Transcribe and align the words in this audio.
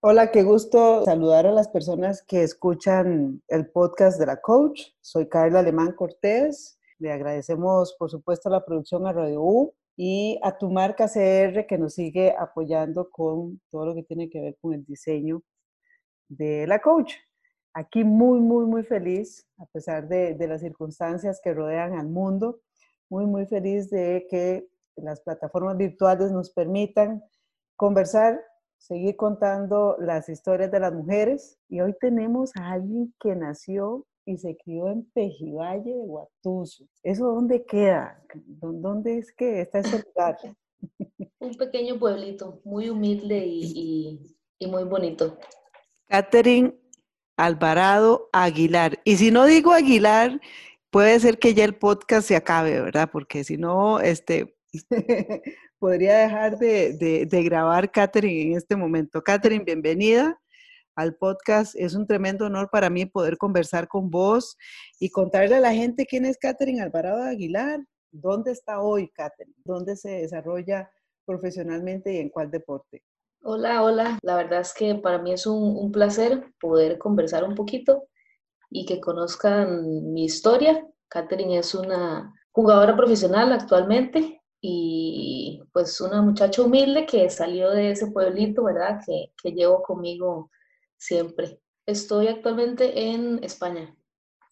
Hola, 0.00 0.30
qué 0.30 0.44
gusto 0.44 1.04
saludar 1.04 1.48
a 1.48 1.50
las 1.50 1.66
personas 1.66 2.22
que 2.22 2.44
escuchan 2.44 3.42
el 3.48 3.68
podcast 3.68 4.20
de 4.20 4.26
la 4.26 4.40
coach. 4.40 4.80
Soy 5.00 5.28
Carla 5.28 5.58
Alemán 5.58 5.90
Cortés. 5.90 6.78
Le 7.00 7.10
agradecemos, 7.10 7.96
por 7.98 8.08
supuesto, 8.08 8.48
la 8.48 8.64
producción 8.64 9.08
a 9.08 9.12
Radio 9.12 9.42
U 9.42 9.74
y 9.96 10.38
a 10.44 10.56
tu 10.56 10.70
marca 10.70 11.08
CR 11.08 11.66
que 11.66 11.78
nos 11.78 11.94
sigue 11.94 12.32
apoyando 12.38 13.10
con 13.10 13.60
todo 13.72 13.86
lo 13.86 13.94
que 13.96 14.04
tiene 14.04 14.30
que 14.30 14.40
ver 14.40 14.56
con 14.60 14.72
el 14.74 14.84
diseño 14.84 15.42
de 16.28 16.68
la 16.68 16.80
coach. 16.80 17.14
Aquí 17.74 18.04
muy, 18.04 18.38
muy, 18.38 18.66
muy 18.66 18.84
feliz, 18.84 19.48
a 19.58 19.66
pesar 19.66 20.06
de, 20.06 20.34
de 20.34 20.46
las 20.46 20.60
circunstancias 20.60 21.40
que 21.42 21.52
rodean 21.52 21.94
al 21.94 22.06
mundo, 22.06 22.60
muy, 23.10 23.26
muy 23.26 23.46
feliz 23.46 23.90
de 23.90 24.28
que 24.30 24.68
las 24.94 25.22
plataformas 25.22 25.76
virtuales 25.76 26.30
nos 26.30 26.50
permitan 26.50 27.24
conversar 27.74 28.40
seguir 28.78 29.16
contando 29.16 29.96
las 29.98 30.28
historias 30.28 30.70
de 30.70 30.80
las 30.80 30.92
mujeres 30.92 31.58
y 31.68 31.80
hoy 31.80 31.94
tenemos 32.00 32.52
a 32.56 32.72
alguien 32.72 33.14
que 33.20 33.34
nació 33.34 34.06
y 34.24 34.36
se 34.38 34.56
crió 34.56 34.88
en 34.88 35.04
Pejivalle 35.14 35.90
de 35.90 36.04
Guatuso. 36.04 36.84
¿Eso 37.02 37.26
dónde 37.26 37.64
queda? 37.64 38.22
¿Dónde 38.34 39.18
es 39.18 39.32
que 39.32 39.62
está 39.62 39.78
ese 39.78 40.04
lugar? 40.04 40.36
Un 41.40 41.54
pequeño 41.56 41.98
pueblito, 41.98 42.60
muy 42.64 42.90
humilde 42.90 43.44
y, 43.46 44.20
y, 44.58 44.66
muy 44.66 44.84
bonito. 44.84 45.38
Catherine 46.08 46.74
Alvarado 47.36 48.28
Aguilar. 48.32 48.98
Y 49.04 49.16
si 49.16 49.30
no 49.30 49.46
digo 49.46 49.72
Aguilar, 49.72 50.40
puede 50.90 51.18
ser 51.20 51.38
que 51.38 51.54
ya 51.54 51.64
el 51.64 51.76
podcast 51.76 52.28
se 52.28 52.36
acabe, 52.36 52.80
¿verdad? 52.80 53.08
Porque 53.10 53.44
si 53.44 53.56
no, 53.56 54.00
este, 54.00 54.57
podría 55.78 56.18
dejar 56.18 56.58
de, 56.58 57.28
grabar 57.44 57.90
Catherine 57.90 58.52
en 58.52 58.58
este 58.58 58.76
momento. 58.76 59.22
Catherine, 59.22 59.64
bienvenida 59.64 60.38
al 60.94 61.14
podcast. 61.16 61.74
Es 61.76 61.94
un 61.94 62.06
tremendo 62.06 62.46
honor 62.46 62.68
para 62.70 62.90
mí 62.90 63.06
poder 63.06 63.38
conversar 63.38 63.88
con 63.88 64.10
vos 64.10 64.56
y 64.98 65.10
contarle 65.10 65.56
a 65.56 65.60
la 65.60 65.72
gente 65.72 66.06
quién 66.06 66.24
es 66.24 66.36
Catherine 66.36 66.82
Alvarado 66.82 67.22
Aguilar, 67.22 67.80
dónde 68.10 68.52
está 68.52 68.80
hoy 68.80 69.08
Catherine, 69.10 69.54
dónde 69.64 69.96
se 69.96 70.10
desarrolla 70.10 70.90
profesionalmente 71.24 72.12
y 72.12 72.18
en 72.18 72.28
cuál 72.30 72.50
deporte. 72.50 73.02
Hola, 73.42 73.82
hola. 73.82 74.18
La 74.22 74.36
verdad 74.36 74.60
es 74.60 74.74
que 74.74 74.94
para 74.96 75.18
mí 75.18 75.32
es 75.32 75.46
un, 75.46 75.76
un 75.76 75.92
placer 75.92 76.52
poder 76.60 76.98
conversar 76.98 77.44
un 77.44 77.54
poquito 77.54 78.08
y 78.70 78.84
que 78.84 79.00
conozcan 79.00 80.12
mi 80.12 80.24
historia. 80.24 80.84
Catherine 81.08 81.58
es 81.58 81.74
una 81.74 82.34
jugadora 82.50 82.96
profesional 82.96 83.52
actualmente, 83.52 84.37
y 84.60 85.62
pues 85.72 86.00
una 86.00 86.20
muchacha 86.22 86.62
humilde 86.62 87.06
que 87.06 87.30
salió 87.30 87.70
de 87.70 87.92
ese 87.92 88.08
pueblito, 88.08 88.64
¿verdad? 88.64 89.00
Que, 89.04 89.32
que 89.42 89.52
llevo 89.52 89.82
conmigo 89.82 90.50
siempre. 90.96 91.60
Estoy 91.86 92.28
actualmente 92.28 93.10
en 93.10 93.42
España. 93.42 93.94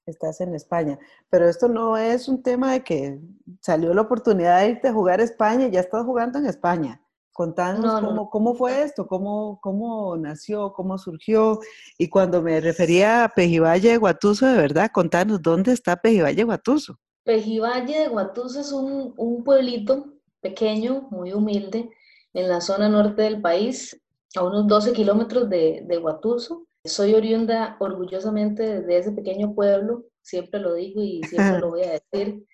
Estás 0.06 0.40
en 0.40 0.54
España, 0.54 0.98
pero 1.28 1.48
esto 1.48 1.66
no 1.66 1.96
es 1.96 2.28
un 2.28 2.40
tema 2.40 2.72
de 2.72 2.84
que 2.84 3.18
salió 3.60 3.92
la 3.92 4.02
oportunidad 4.02 4.60
de 4.60 4.70
irte 4.70 4.88
a 4.88 4.92
jugar 4.92 5.18
a 5.18 5.24
España 5.24 5.66
y 5.66 5.72
ya 5.72 5.80
estás 5.80 6.04
jugando 6.04 6.38
en 6.38 6.46
España. 6.46 7.02
Contanos 7.32 8.00
cómo, 8.00 8.30
cómo, 8.30 8.54
fue 8.54 8.82
esto, 8.82 9.06
cómo, 9.06 9.58
cómo 9.60 10.16
nació, 10.16 10.72
cómo 10.72 10.96
surgió. 10.96 11.60
Y 11.98 12.08
cuando 12.08 12.40
me 12.40 12.60
refería 12.62 13.24
a 13.24 13.28
Pejivalle 13.28 13.98
Guatuso, 13.98 14.46
de 14.46 14.56
verdad, 14.56 14.90
contanos 14.90 15.42
dónde 15.42 15.72
está 15.72 15.96
Pejivalle 15.96 16.44
Guatuso. 16.44 16.98
Pejivalle 17.26 18.02
de 18.02 18.08
Guatuso 18.08 18.60
es 18.60 18.70
un, 18.70 19.12
un, 19.16 19.42
pueblito 19.42 20.14
pequeño, 20.40 21.08
muy 21.10 21.32
humilde, 21.32 21.90
en 22.32 22.48
la 22.48 22.60
zona 22.60 22.88
norte 22.88 23.22
del 23.22 23.40
país, 23.42 24.00
a 24.36 24.44
unos 24.44 24.68
12 24.68 24.92
kilómetros 24.92 25.50
de, 25.50 25.82
de 25.88 25.96
Guatuso. 25.96 26.68
Soy 26.84 27.14
oriunda 27.14 27.76
orgullosamente 27.80 28.80
de 28.82 28.98
ese 28.98 29.10
pequeño 29.10 29.56
pueblo, 29.56 30.04
siempre 30.22 30.60
lo 30.60 30.74
digo 30.74 31.02
y 31.02 31.20
siempre 31.24 31.58
lo 31.58 31.70
voy 31.70 31.82
a 31.82 32.00
decir. 32.00 32.46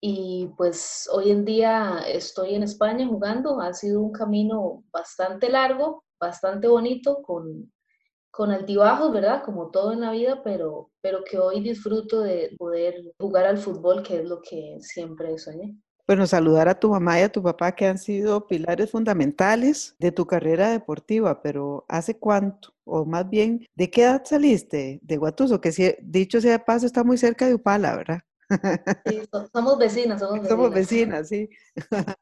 Y 0.00 0.50
pues 0.56 1.08
hoy 1.12 1.32
en 1.32 1.44
día 1.44 2.04
estoy 2.06 2.54
en 2.54 2.62
España 2.62 3.08
jugando, 3.08 3.60
ha 3.60 3.72
sido 3.72 4.00
un 4.00 4.12
camino 4.12 4.84
bastante 4.92 5.50
largo, 5.50 6.04
bastante 6.20 6.68
bonito, 6.68 7.22
con, 7.22 7.72
con 8.32 8.50
altibajos, 8.50 9.12
¿verdad? 9.12 9.44
Como 9.44 9.70
todo 9.70 9.92
en 9.92 10.00
la 10.00 10.10
vida, 10.10 10.42
pero, 10.42 10.90
pero 11.02 11.22
que 11.22 11.38
hoy 11.38 11.60
disfruto 11.60 12.22
de 12.22 12.54
poder 12.58 13.12
jugar 13.20 13.44
al 13.44 13.58
fútbol, 13.58 14.02
que 14.02 14.20
es 14.20 14.24
lo 14.24 14.40
que 14.40 14.78
siempre 14.80 15.38
soñé. 15.38 15.76
Bueno, 16.06 16.26
saludar 16.26 16.68
a 16.68 16.80
tu 16.80 16.88
mamá 16.88 17.20
y 17.20 17.22
a 17.22 17.30
tu 17.30 17.42
papá 17.42 17.72
que 17.72 17.86
han 17.86 17.98
sido 17.98 18.46
pilares 18.46 18.90
fundamentales 18.90 19.94
de 19.98 20.12
tu 20.12 20.26
carrera 20.26 20.70
deportiva, 20.70 21.42
pero 21.42 21.84
¿hace 21.88 22.18
cuánto? 22.18 22.74
O 22.84 23.04
más 23.04 23.28
bien, 23.28 23.66
¿de 23.76 23.90
qué 23.90 24.02
edad 24.02 24.22
saliste 24.24 24.98
de 25.02 25.16
Guatuso? 25.18 25.60
Que 25.60 25.70
si, 25.70 25.94
dicho 26.02 26.40
sea 26.40 26.52
de 26.52 26.58
paso, 26.58 26.86
está 26.86 27.04
muy 27.04 27.18
cerca 27.18 27.46
de 27.46 27.54
Upala, 27.54 27.96
¿verdad? 27.96 28.20
Sí, 29.06 29.22
somos 29.52 29.78
vecinas, 29.78 30.20
somos 30.20 30.40
vecinas. 30.40 30.48
Somos 30.48 30.74
vecinas, 30.74 31.28
sí. 31.28 31.50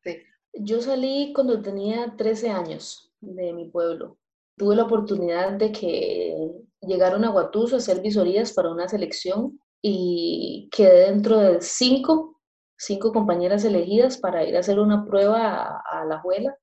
sí. 0.05 0.19
Yo 0.55 0.83
salí 0.83 1.33
cuando 1.35 1.63
tenía 1.63 2.15
13 2.17 2.51
años 2.51 3.13
de 3.21 3.53
mi 3.53 3.71
pueblo 3.71 4.20
tuve 4.61 4.77
la 4.77 4.83
oportunidad 4.83 5.53
de 5.53 5.73
que 5.73 6.37
llegaron 6.83 7.25
a 7.25 7.31
Guatuso 7.31 7.77
a 7.77 7.79
hacer 7.79 8.03
visorías 8.03 8.53
para 8.53 8.71
una 8.71 8.87
selección 8.89 9.59
y 9.81 10.69
quedé 10.71 11.07
dentro 11.07 11.39
de 11.39 11.63
cinco, 11.63 12.39
cinco 12.77 13.11
compañeras 13.11 13.65
elegidas 13.65 14.19
para 14.19 14.45
ir 14.45 14.55
a 14.55 14.61
hacer 14.61 14.79
una 14.79 15.07
prueba 15.07 15.81
a, 15.91 16.05
la 16.05 16.21
Juela, 16.21 16.55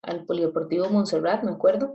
al 0.00 0.24
Polideportivo 0.24 0.88
Montserrat, 0.88 1.44
me 1.44 1.50
acuerdo 1.50 1.94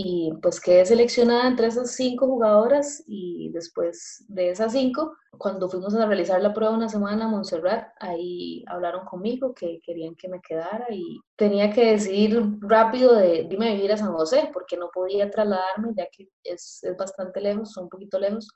y 0.00 0.32
pues 0.40 0.60
quedé 0.60 0.86
seleccionada 0.86 1.48
entre 1.48 1.66
esas 1.66 1.96
cinco 1.96 2.28
jugadoras 2.28 3.02
y 3.08 3.50
después 3.52 4.24
de 4.28 4.50
esas 4.50 4.70
cinco, 4.70 5.16
cuando 5.36 5.68
fuimos 5.68 5.92
a 5.96 6.06
realizar 6.06 6.40
la 6.40 6.54
prueba 6.54 6.72
una 6.72 6.88
semana 6.88 7.24
a 7.24 7.28
Montserrat, 7.28 7.88
ahí 7.98 8.64
hablaron 8.68 9.04
conmigo 9.06 9.52
que 9.54 9.80
querían 9.84 10.14
que 10.14 10.28
me 10.28 10.40
quedara 10.40 10.86
y 10.90 11.18
tenía 11.34 11.72
que 11.72 11.84
decidir 11.92 12.40
rápido 12.60 13.16
de 13.16 13.48
irme 13.50 13.70
a 13.70 13.74
vivir 13.74 13.90
a 13.90 13.96
San 13.96 14.12
José 14.12 14.50
porque 14.52 14.76
no 14.76 14.88
podía 14.94 15.30
trasladarme 15.30 15.92
ya 15.96 16.06
que 16.12 16.28
es, 16.44 16.78
es 16.84 16.96
bastante 16.96 17.40
lejos, 17.40 17.76
un 17.76 17.88
poquito 17.88 18.20
lejos, 18.20 18.46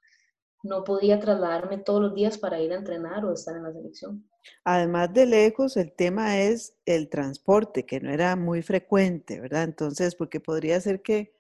no 0.63 0.85
podía 0.85 1.19
trasladarme 1.19 1.79
todos 1.79 2.03
los 2.03 2.15
días 2.15 2.39
para 2.39 2.61
ir 2.61 2.73
a 2.73 2.77
entrenar 2.77 3.25
o 3.25 3.33
estar 3.33 3.57
en 3.57 3.65
la 3.65 3.73
selección. 3.73 4.25
Además 4.65 5.13
de 5.13 5.27
lejos, 5.27 5.77
el 5.77 5.93
tema 5.93 6.41
es 6.41 6.75
el 6.87 7.09
transporte, 7.09 7.85
que 7.85 8.01
no 8.01 8.11
era 8.11 8.37
muy 8.37 8.63
frecuente, 8.63 9.41
¿verdad? 9.41 9.65
Entonces, 9.65 10.15
porque 10.15 10.41
podría 10.41 10.81
ser 10.81 11.03
que, 11.03 11.35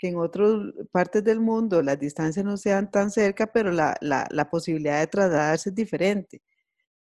en 0.00 0.18
otras 0.18 0.50
partes 0.92 1.24
del 1.24 1.40
mundo 1.40 1.82
las 1.82 1.98
distancias 1.98 2.44
no 2.44 2.56
sean 2.56 2.90
tan 2.90 3.10
cerca, 3.10 3.46
pero 3.46 3.72
la, 3.72 3.96
la, 4.00 4.50
posibilidad 4.50 5.00
de 5.00 5.06
trasladarse 5.06 5.70
es 5.70 5.74
diferente. 5.74 6.42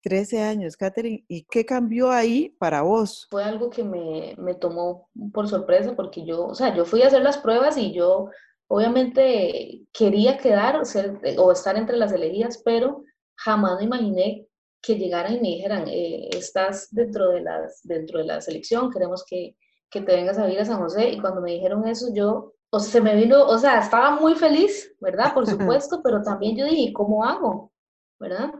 13 0.01 0.41
años, 0.41 0.77
Catherine, 0.77 1.23
¿y 1.27 1.43
qué 1.43 1.65
cambió 1.65 2.09
ahí 2.09 2.55
para 2.57 2.83
vos? 2.83 3.27
Fue 3.29 3.43
algo 3.43 3.69
que 3.69 3.83
me, 3.83 4.33
me 4.37 4.55
tomó 4.55 5.09
por 5.33 5.47
sorpresa 5.47 5.95
porque 5.95 6.25
yo, 6.25 6.45
o 6.45 6.55
sea, 6.55 6.73
yo 6.73 6.85
fui 6.85 7.01
a 7.01 7.07
hacer 7.07 7.21
las 7.21 7.37
pruebas 7.37 7.77
y 7.77 7.93
yo 7.93 8.29
obviamente 8.67 9.81
quería 9.93 10.37
quedar 10.37 10.85
ser, 10.85 11.19
o 11.37 11.51
estar 11.51 11.77
entre 11.77 11.97
las 11.97 12.11
elegidas, 12.11 12.61
pero 12.63 13.03
jamás 13.35 13.79
me 13.79 13.85
imaginé 13.85 14.47
que 14.85 14.95
llegaran 14.95 15.33
y 15.33 15.41
me 15.41 15.47
dijeran, 15.47 15.87
eh, 15.87 16.29
estás 16.31 16.89
dentro 16.91 17.29
de, 17.29 17.41
las, 17.41 17.81
dentro 17.83 18.19
de 18.19 18.25
la 18.25 18.41
selección, 18.41 18.91
queremos 18.91 19.25
que, 19.27 19.55
que 19.89 20.01
te 20.01 20.15
vengas 20.15 20.37
a 20.37 20.45
vivir 20.45 20.61
a 20.61 20.65
San 20.65 20.79
José. 20.79 21.09
Y 21.09 21.19
cuando 21.19 21.41
me 21.41 21.53
dijeron 21.53 21.87
eso, 21.87 22.13
yo, 22.13 22.53
o 22.69 22.79
sea, 22.79 22.91
se 22.91 23.01
me 23.01 23.15
vino, 23.15 23.45
o 23.45 23.57
sea, 23.57 23.79
estaba 23.79 24.11
muy 24.11 24.35
feliz, 24.35 24.93
¿verdad? 24.99 25.33
Por 25.33 25.47
supuesto, 25.47 26.01
pero 26.03 26.21
también 26.21 26.55
yo 26.55 26.65
dije, 26.65 26.93
¿cómo 26.93 27.23
hago? 27.23 27.71
¿Verdad? 28.19 28.53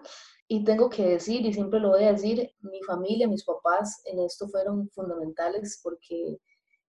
Y 0.47 0.63
tengo 0.63 0.89
que 0.89 1.05
decir, 1.05 1.45
y 1.45 1.53
siempre 1.53 1.79
lo 1.79 1.89
voy 1.89 2.03
a 2.03 2.13
decir, 2.13 2.51
mi 2.61 2.81
familia, 2.83 3.27
mis 3.27 3.43
papás 3.43 4.01
en 4.05 4.19
esto 4.19 4.47
fueron 4.47 4.89
fundamentales 4.89 5.79
porque 5.83 6.39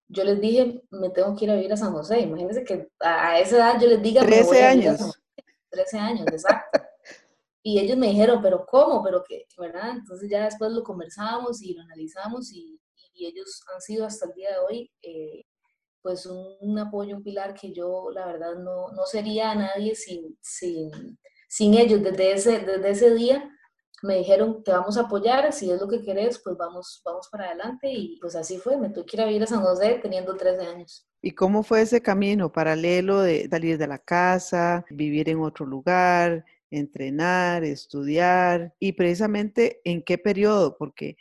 yo 0.09 0.25
les 0.25 0.41
dije, 0.41 0.83
me 0.91 1.11
tengo 1.11 1.35
que 1.37 1.45
ir 1.45 1.51
a 1.51 1.55
vivir 1.55 1.73
a 1.73 1.77
San 1.77 1.93
José. 1.93 2.21
Imagínense 2.21 2.65
que 2.65 2.89
a 3.01 3.39
esa 3.39 3.57
edad 3.57 3.81
yo 3.81 3.89
les 3.89 4.03
diga... 4.03 4.23
13 4.23 4.63
años. 4.63 5.21
13 5.71 5.99
años, 5.99 6.27
exacto. 6.29 6.76
Y 7.69 7.81
ellos 7.81 7.99
me 7.99 8.07
dijeron, 8.07 8.41
pero 8.41 8.65
¿cómo? 8.65 9.03
Pero 9.03 9.25
qué, 9.29 9.45
¿verdad? 9.59 9.91
Entonces 9.97 10.31
ya 10.31 10.45
después 10.45 10.71
lo 10.71 10.85
conversamos 10.85 11.61
y 11.61 11.75
lo 11.75 11.83
analizamos 11.83 12.53
y, 12.53 12.81
y 13.13 13.27
ellos 13.27 13.61
han 13.75 13.81
sido 13.81 14.07
hasta 14.07 14.27
el 14.27 14.35
día 14.35 14.51
de 14.51 14.59
hoy, 14.59 14.93
eh, 15.03 15.45
pues 16.01 16.27
un, 16.27 16.79
apoyo, 16.79 17.17
un 17.17 17.25
pilar 17.25 17.55
que 17.55 17.73
yo 17.73 18.11
la 18.13 18.25
verdad 18.25 18.55
no, 18.55 18.93
no 18.93 19.05
sería 19.05 19.53
nadie 19.57 19.97
sin, 19.97 20.39
sin, 20.41 21.19
sin 21.49 21.75
ellos. 21.75 22.05
Desde 22.05 22.35
ese, 22.35 22.61
desde 22.61 22.89
ese 22.89 23.15
día 23.17 23.51
me 24.05 24.19
dijeron, 24.19 24.63
te 24.63 24.71
vamos 24.71 24.97
a 24.97 25.01
apoyar, 25.01 25.53
si 25.53 25.69
es 25.69 25.81
lo 25.81 25.89
que 25.89 26.05
querés, 26.05 26.41
pues 26.45 26.57
vamos, 26.57 27.03
vamos 27.05 27.29
para 27.33 27.47
adelante. 27.47 27.91
Y 27.91 28.17
pues 28.21 28.37
así 28.37 28.59
fue, 28.59 28.77
me 28.77 28.91
tuve 28.91 29.07
que 29.07 29.17
ir 29.17 29.23
a 29.23 29.27
vivir 29.27 29.43
a 29.43 29.49
San 29.49 29.63
José 29.63 29.99
teniendo 30.01 30.37
13 30.37 30.67
años. 30.67 31.05
¿Y 31.21 31.33
cómo 31.33 31.65
fue 31.65 31.83
ese 31.83 32.01
camino 32.01 32.53
paralelo 32.53 33.23
de 33.23 33.49
salir 33.51 33.77
de 33.77 33.89
la 33.89 33.99
casa, 33.99 34.85
vivir 34.89 35.29
en 35.29 35.41
otro 35.41 35.67
lugar, 35.67 36.45
entrenar, 36.71 37.65
estudiar? 37.65 38.75
Y 38.79 38.93
precisamente 38.93 39.81
en 39.85 40.03
qué 40.03 40.19
periodo, 40.19 40.77
porque 40.79 41.17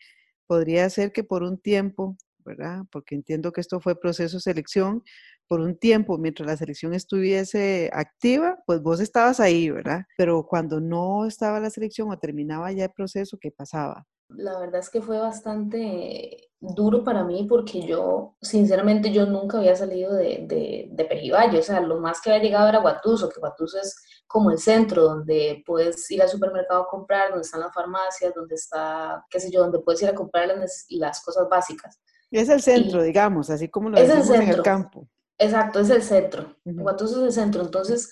podría 0.47 0.89
ser 0.89 1.11
que 1.11 1.23
por 1.23 1.43
un 1.43 1.59
tiempo, 1.59 2.17
¿verdad? 2.39 2.83
Porque 2.91 3.15
entiendo 3.15 3.51
que 3.51 3.61
esto 3.61 3.79
fue 3.79 3.99
proceso 3.99 4.37
de 4.37 4.41
selección, 4.41 5.03
por 5.47 5.59
un 5.61 5.77
tiempo, 5.77 6.17
mientras 6.17 6.47
la 6.47 6.57
selección 6.57 6.93
estuviese 6.93 7.89
activa, 7.93 8.57
pues 8.65 8.81
vos 8.81 8.99
estabas 8.99 9.39
ahí, 9.39 9.69
¿verdad? 9.69 10.03
Pero 10.17 10.45
cuando 10.47 10.79
no 10.79 11.25
estaba 11.25 11.59
la 11.59 11.69
selección 11.69 12.09
o 12.09 12.17
terminaba 12.17 12.71
ya 12.71 12.85
el 12.85 12.91
proceso, 12.91 13.37
¿qué 13.39 13.51
pasaba? 13.51 14.07
La 14.29 14.59
verdad 14.59 14.79
es 14.79 14.89
que 14.89 15.01
fue 15.01 15.19
bastante 15.19 16.44
duro 16.59 17.03
para 17.03 17.23
mí 17.23 17.45
porque 17.47 17.81
yo, 17.81 18.35
sinceramente, 18.41 19.11
yo 19.11 19.25
nunca 19.25 19.57
había 19.57 19.75
salido 19.75 20.13
de, 20.13 20.45
de, 20.47 20.87
de 20.91 21.05
Pejivalle, 21.05 21.59
o 21.59 21.63
sea, 21.63 21.79
lo 21.81 21.99
más 21.99 22.21
que 22.21 22.31
había 22.31 22.43
llegado 22.43 22.69
era 22.69 22.79
Guatuso, 22.79 23.29
que 23.29 23.39
Guatuso 23.39 23.79
es 23.79 23.95
como 24.27 24.51
el 24.51 24.57
centro 24.57 25.03
donde 25.03 25.63
puedes 25.65 26.09
ir 26.11 26.21
al 26.21 26.29
supermercado 26.29 26.83
a 26.83 26.87
comprar, 26.87 27.29
donde 27.29 27.43
están 27.43 27.61
las 27.61 27.73
farmacias, 27.73 28.33
donde 28.33 28.55
está, 28.55 29.23
qué 29.29 29.39
sé 29.39 29.51
yo, 29.51 29.61
donde 29.61 29.79
puedes 29.79 30.01
ir 30.01 30.09
a 30.09 30.15
comprar 30.15 30.47
las, 30.47 30.85
las 30.89 31.23
cosas 31.23 31.47
básicas. 31.49 31.99
Es 32.31 32.49
el 32.49 32.61
centro, 32.61 33.03
digamos, 33.03 33.49
así 33.49 33.69
como 33.69 33.89
lo 33.89 33.99
decimos 33.99 34.29
en 34.29 34.49
el 34.49 34.61
campo. 34.61 35.07
Exacto, 35.37 35.79
es 35.79 35.89
el 35.89 36.01
centro. 36.01 36.55
Guatuso 36.63 37.19
es 37.19 37.25
el 37.27 37.43
centro. 37.43 37.61
Entonces, 37.61 38.11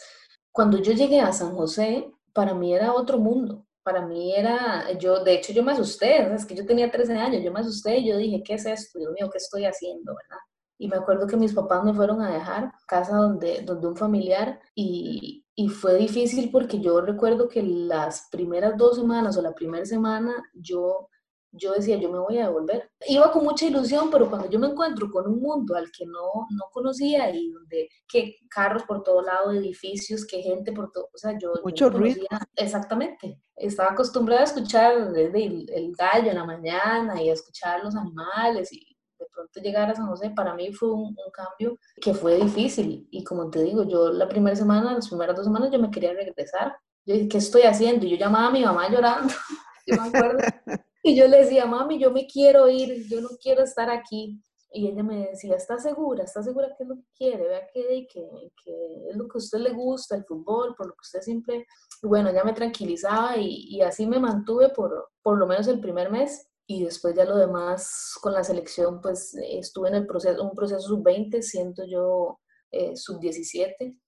cuando 0.51 0.77
yo 0.77 0.93
llegué 0.93 1.19
a 1.19 1.33
San 1.33 1.55
José, 1.55 2.11
para 2.31 2.53
mí 2.53 2.73
era 2.73 2.93
otro 2.93 3.17
mundo. 3.17 3.65
Para 3.83 4.05
mí 4.05 4.33
era, 4.35 4.91
yo, 4.97 5.23
de 5.23 5.33
hecho, 5.35 5.53
yo 5.53 5.63
me 5.63 5.73
asusté, 5.73 6.33
es 6.33 6.45
que 6.45 6.55
yo 6.55 6.65
tenía 6.65 6.89
13 6.89 7.13
años, 7.17 7.43
yo 7.43 7.51
me 7.51 7.59
asusté 7.59 7.97
y 7.97 8.07
yo 8.07 8.17
dije, 8.17 8.41
¿qué 8.43 8.53
es 8.53 8.65
esto? 8.65 8.99
Dios 8.99 9.11
mío, 9.13 9.29
¿qué 9.31 9.37
estoy 9.37 9.65
haciendo? 9.65 10.15
¿verdad? 10.15 10.41
Y 10.77 10.87
me 10.87 10.97
acuerdo 10.97 11.27
que 11.27 11.37
mis 11.37 11.53
papás 11.53 11.83
me 11.83 11.93
fueron 11.93 12.21
a 12.21 12.33
dejar 12.33 12.71
casa 12.87 13.15
donde, 13.17 13.61
donde 13.61 13.87
un 13.87 13.95
familiar 13.97 14.59
y, 14.73 15.45
y 15.55 15.69
fue 15.69 15.97
difícil 15.97 16.49
porque 16.51 16.79
yo 16.79 17.01
recuerdo 17.01 17.47
que 17.47 17.61
las 17.61 18.27
primeras 18.31 18.77
dos 18.77 18.95
semanas 18.95 19.37
o 19.37 19.41
la 19.41 19.53
primera 19.53 19.85
semana 19.85 20.33
yo 20.53 21.09
yo 21.53 21.73
decía, 21.73 21.97
yo 21.97 22.09
me 22.09 22.19
voy 22.19 22.39
a 22.39 22.47
devolver. 22.47 22.89
Iba 23.07 23.31
con 23.31 23.43
mucha 23.43 23.65
ilusión, 23.65 24.09
pero 24.09 24.27
cuando 24.29 24.49
yo 24.49 24.59
me 24.59 24.67
encuentro 24.67 25.09
con 25.09 25.27
un 25.27 25.39
mundo 25.39 25.75
al 25.75 25.91
que 25.91 26.05
no, 26.05 26.47
no 26.49 26.65
conocía 26.71 27.29
y 27.29 27.51
donde, 27.51 27.89
que 28.07 28.37
carros 28.49 28.83
por 28.83 29.03
todo 29.03 29.21
lado, 29.21 29.51
edificios, 29.51 30.25
que 30.25 30.41
gente 30.41 30.71
por 30.71 30.91
todo, 30.91 31.09
o 31.13 31.17
sea, 31.17 31.37
yo... 31.37 31.53
Mucho 31.63 31.89
ruido. 31.89 32.25
Exactamente. 32.55 33.39
Estaba 33.55 33.91
acostumbrada 33.91 34.41
a 34.41 34.45
escuchar 34.45 35.11
desde 35.11 35.45
el, 35.45 35.69
el, 35.69 35.93
gallo 35.95 36.31
en 36.31 36.37
la 36.37 36.45
mañana 36.45 37.21
y 37.21 37.29
a 37.29 37.33
escuchar 37.33 37.83
los 37.83 37.95
animales 37.95 38.73
y 38.73 38.97
de 39.19 39.25
pronto 39.31 39.61
llegar 39.61 39.91
a 39.91 39.95
San 39.95 40.07
José, 40.07 40.31
para 40.31 40.55
mí 40.55 40.73
fue 40.73 40.91
un, 40.91 41.03
un 41.05 41.31
cambio 41.31 41.77
que 42.01 42.15
fue 42.15 42.35
difícil. 42.37 43.07
Y 43.11 43.23
como 43.23 43.49
te 43.51 43.61
digo, 43.61 43.83
yo 43.83 44.11
la 44.11 44.27
primera 44.27 44.55
semana, 44.55 44.93
las 44.93 45.07
primeras 45.07 45.35
dos 45.35 45.45
semanas, 45.45 45.69
yo 45.71 45.79
me 45.79 45.91
quería 45.91 46.13
regresar. 46.13 46.75
Yo 47.05 47.13
dije, 47.13 47.29
¿qué 47.29 47.37
estoy 47.37 47.61
haciendo? 47.61 48.05
Y 48.07 48.11
yo 48.11 48.17
llamaba 48.17 48.47
a 48.47 48.51
mi 48.51 48.63
mamá 48.63 48.89
llorando. 48.89 49.33
yo 49.85 50.01
me 50.01 50.07
acuerdo 50.07 50.39
Y 51.05 51.15
yo 51.17 51.27
le 51.27 51.39
decía, 51.43 51.65
mami, 51.65 51.99
yo 51.99 52.11
me 52.11 52.25
quiero 52.25 52.69
ir, 52.69 53.07
yo 53.09 53.19
no 53.19 53.29
quiero 53.41 53.63
estar 53.63 53.89
aquí. 53.89 54.41
Y 54.71 54.87
ella 54.87 55.03
me 55.03 55.27
decía, 55.27 55.55
¿está 55.55 55.77
segura? 55.77 56.23
¿Está 56.23 56.41
segura 56.41 56.73
que 56.75 56.83
es 56.83 56.89
lo 56.89 56.95
que 56.95 57.07
quiere? 57.15 57.47
Vea 57.47 57.67
que, 57.71 58.07
que, 58.11 58.51
que 58.63 59.09
es 59.09 59.15
lo 59.15 59.27
que 59.27 59.37
a 59.37 59.37
usted 59.37 59.59
le 59.59 59.73
gusta, 59.73 60.15
el 60.15 60.23
fútbol, 60.23 60.73
por 60.75 60.87
lo 60.87 60.93
que 60.93 61.01
usted 61.01 61.21
siempre... 61.21 61.67
bueno, 62.01 62.29
ella 62.29 62.43
me 62.45 62.53
tranquilizaba 62.53 63.37
y, 63.37 63.65
y, 63.67 63.81
así 63.81 64.07
me 64.07 64.19
mantuve 64.19 64.69
por, 64.69 65.09
por 65.21 65.37
lo 65.37 65.45
menos 65.45 65.67
el 65.67 65.81
primer 65.81 66.09
mes. 66.09 66.47
Y 66.65 66.85
después 66.85 67.13
ya 67.13 67.25
lo 67.25 67.35
demás 67.35 68.13
con 68.21 68.33
la 68.33 68.43
selección, 68.43 69.01
pues 69.01 69.35
estuve 69.35 69.89
en 69.89 69.95
el 69.95 70.07
proceso, 70.07 70.41
un 70.41 70.55
proceso 70.55 70.87
sub-20, 70.87 71.41
siento 71.41 71.83
yo 71.85 72.39
eh, 72.71 72.95
sub-17 72.95 73.99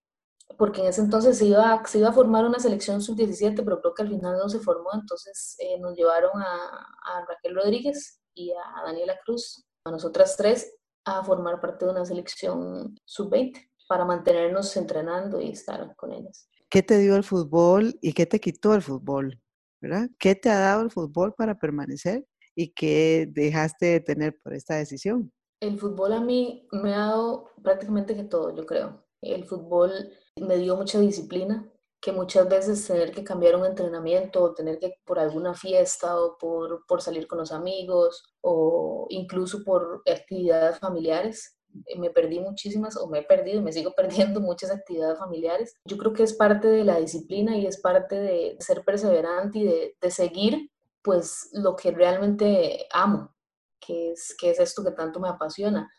porque 0.58 0.82
en 0.82 0.88
ese 0.88 1.02
entonces 1.02 1.38
se 1.38 1.46
iba, 1.46 1.84
se 1.86 2.00
iba 2.00 2.10
a 2.10 2.14
formar 2.14 2.46
una 2.46 2.60
selección 2.60 3.02
sub-17, 3.02 3.64
pero 3.64 3.82
creo 3.82 3.94
que 3.94 4.04
al 4.04 4.10
final 4.10 4.38
no 4.38 4.50
se 4.50 4.60
formó, 4.60 4.90
entonces 4.94 5.56
eh, 5.60 5.80
nos 5.80 5.96
llevaron 5.96 6.42
a, 6.42 6.88
a, 7.04 7.26
Raquel 7.28 7.56
Rodríguez 7.56 8.22
y 8.34 8.52
a 8.52 8.84
Daniela 8.86 9.18
Cruz, 9.26 9.66
a 9.86 9.92
nosotras 9.92 10.38
tres, 10.38 10.76
a 11.06 11.24
formar 11.24 11.60
parte 11.62 11.86
de 11.86 11.92
una 11.92 12.06
selección 12.06 12.96
sub-20 13.06 13.70
para 13.88 14.06
mantenernos 14.06 14.76
entrenando 14.78 15.40
y 15.42 15.52
estar 15.52 15.96
con 15.96 16.14
ellas. 16.14 16.48
¿Qué 16.70 16.82
te 16.82 16.98
dio 16.98 17.16
el 17.16 17.24
fútbol 17.24 17.98
y 18.02 18.14
qué 18.14 18.26
te 18.26 18.40
quitó 18.40 18.74
el 18.74 18.82
fútbol? 18.82 19.40
¿verdad? 19.82 20.10
¿Qué 20.18 20.36
te 20.36 20.50
ha 20.50 20.60
dado 20.60 20.82
el 20.82 20.92
fútbol 20.92 21.34
para 21.34 21.60
permanecer 21.60 22.26
y 22.56 22.74
qué 22.74 23.28
dejaste 23.32 23.86
de 23.86 24.00
tener 24.00 24.40
por 24.42 24.54
esta 24.54 24.76
decisión? 24.76 25.32
El 25.60 25.80
fútbol 25.80 26.14
a 26.14 26.22
mí 26.22 26.68
me 26.72 26.94
ha 26.94 27.00
dado 27.00 27.52
prácticamente 27.64 28.16
que 28.16 28.24
todo, 28.24 28.56
yo 28.56 28.66
creo. 28.66 29.06
El 29.22 29.46
fútbol 29.46 29.92
me 30.40 30.58
dio 30.58 30.76
mucha 30.76 31.00
disciplina, 31.00 31.70
que 32.02 32.12
muchas 32.12 32.48
veces 32.48 32.86
tener 32.86 33.12
que 33.12 33.24
cambiar 33.24 33.56
un 33.56 33.66
entrenamiento 33.66 34.44
o 34.44 34.54
tener 34.54 34.80
que 34.80 35.00
por 35.06 35.18
alguna 35.18 35.54
fiesta 35.54 36.20
o 36.20 36.38
por, 36.38 36.86
por 36.88 37.02
salir 37.02 37.28
con 37.28 37.40
los 37.40 37.52
amigos 37.52 38.24
o 38.42 39.08
incluso 39.10 39.64
por 39.64 40.04
actividades 40.06 40.80
familiares, 40.80 41.58
eh, 41.88 41.98
me 41.98 42.10
perdí 42.10 42.40
muchísimas 42.40 42.96
o 42.98 43.08
me 43.08 43.20
he 43.20 43.24
perdido 43.24 43.60
y 43.60 43.64
me 43.64 43.74
sigo 43.74 43.94
perdiendo 43.98 44.40
muchas 44.40 44.72
actividades 44.72 45.18
familiares. 45.18 45.74
Yo 45.86 45.98
creo 45.98 46.14
que 46.14 46.24
es 46.24 46.34
parte 46.34 46.68
de 46.68 46.84
la 46.84 47.00
disciplina 47.00 47.58
y 47.58 47.66
es 47.66 47.80
parte 47.82 48.16
de 48.16 48.58
ser 48.60 48.84
perseverante 48.84 49.60
y 49.60 49.64
de, 49.64 49.98
de 50.00 50.12
seguir 50.12 50.70
pues 51.02 51.50
lo 51.54 51.76
que 51.76 51.92
realmente 51.92 52.88
amo, 52.92 53.36
que 53.80 54.12
es, 54.12 54.36
que 54.40 54.50
es 54.50 54.60
esto 54.60 54.84
que 54.84 54.92
tanto 54.92 55.20
me 55.20 55.30
apasiona. 55.30 55.90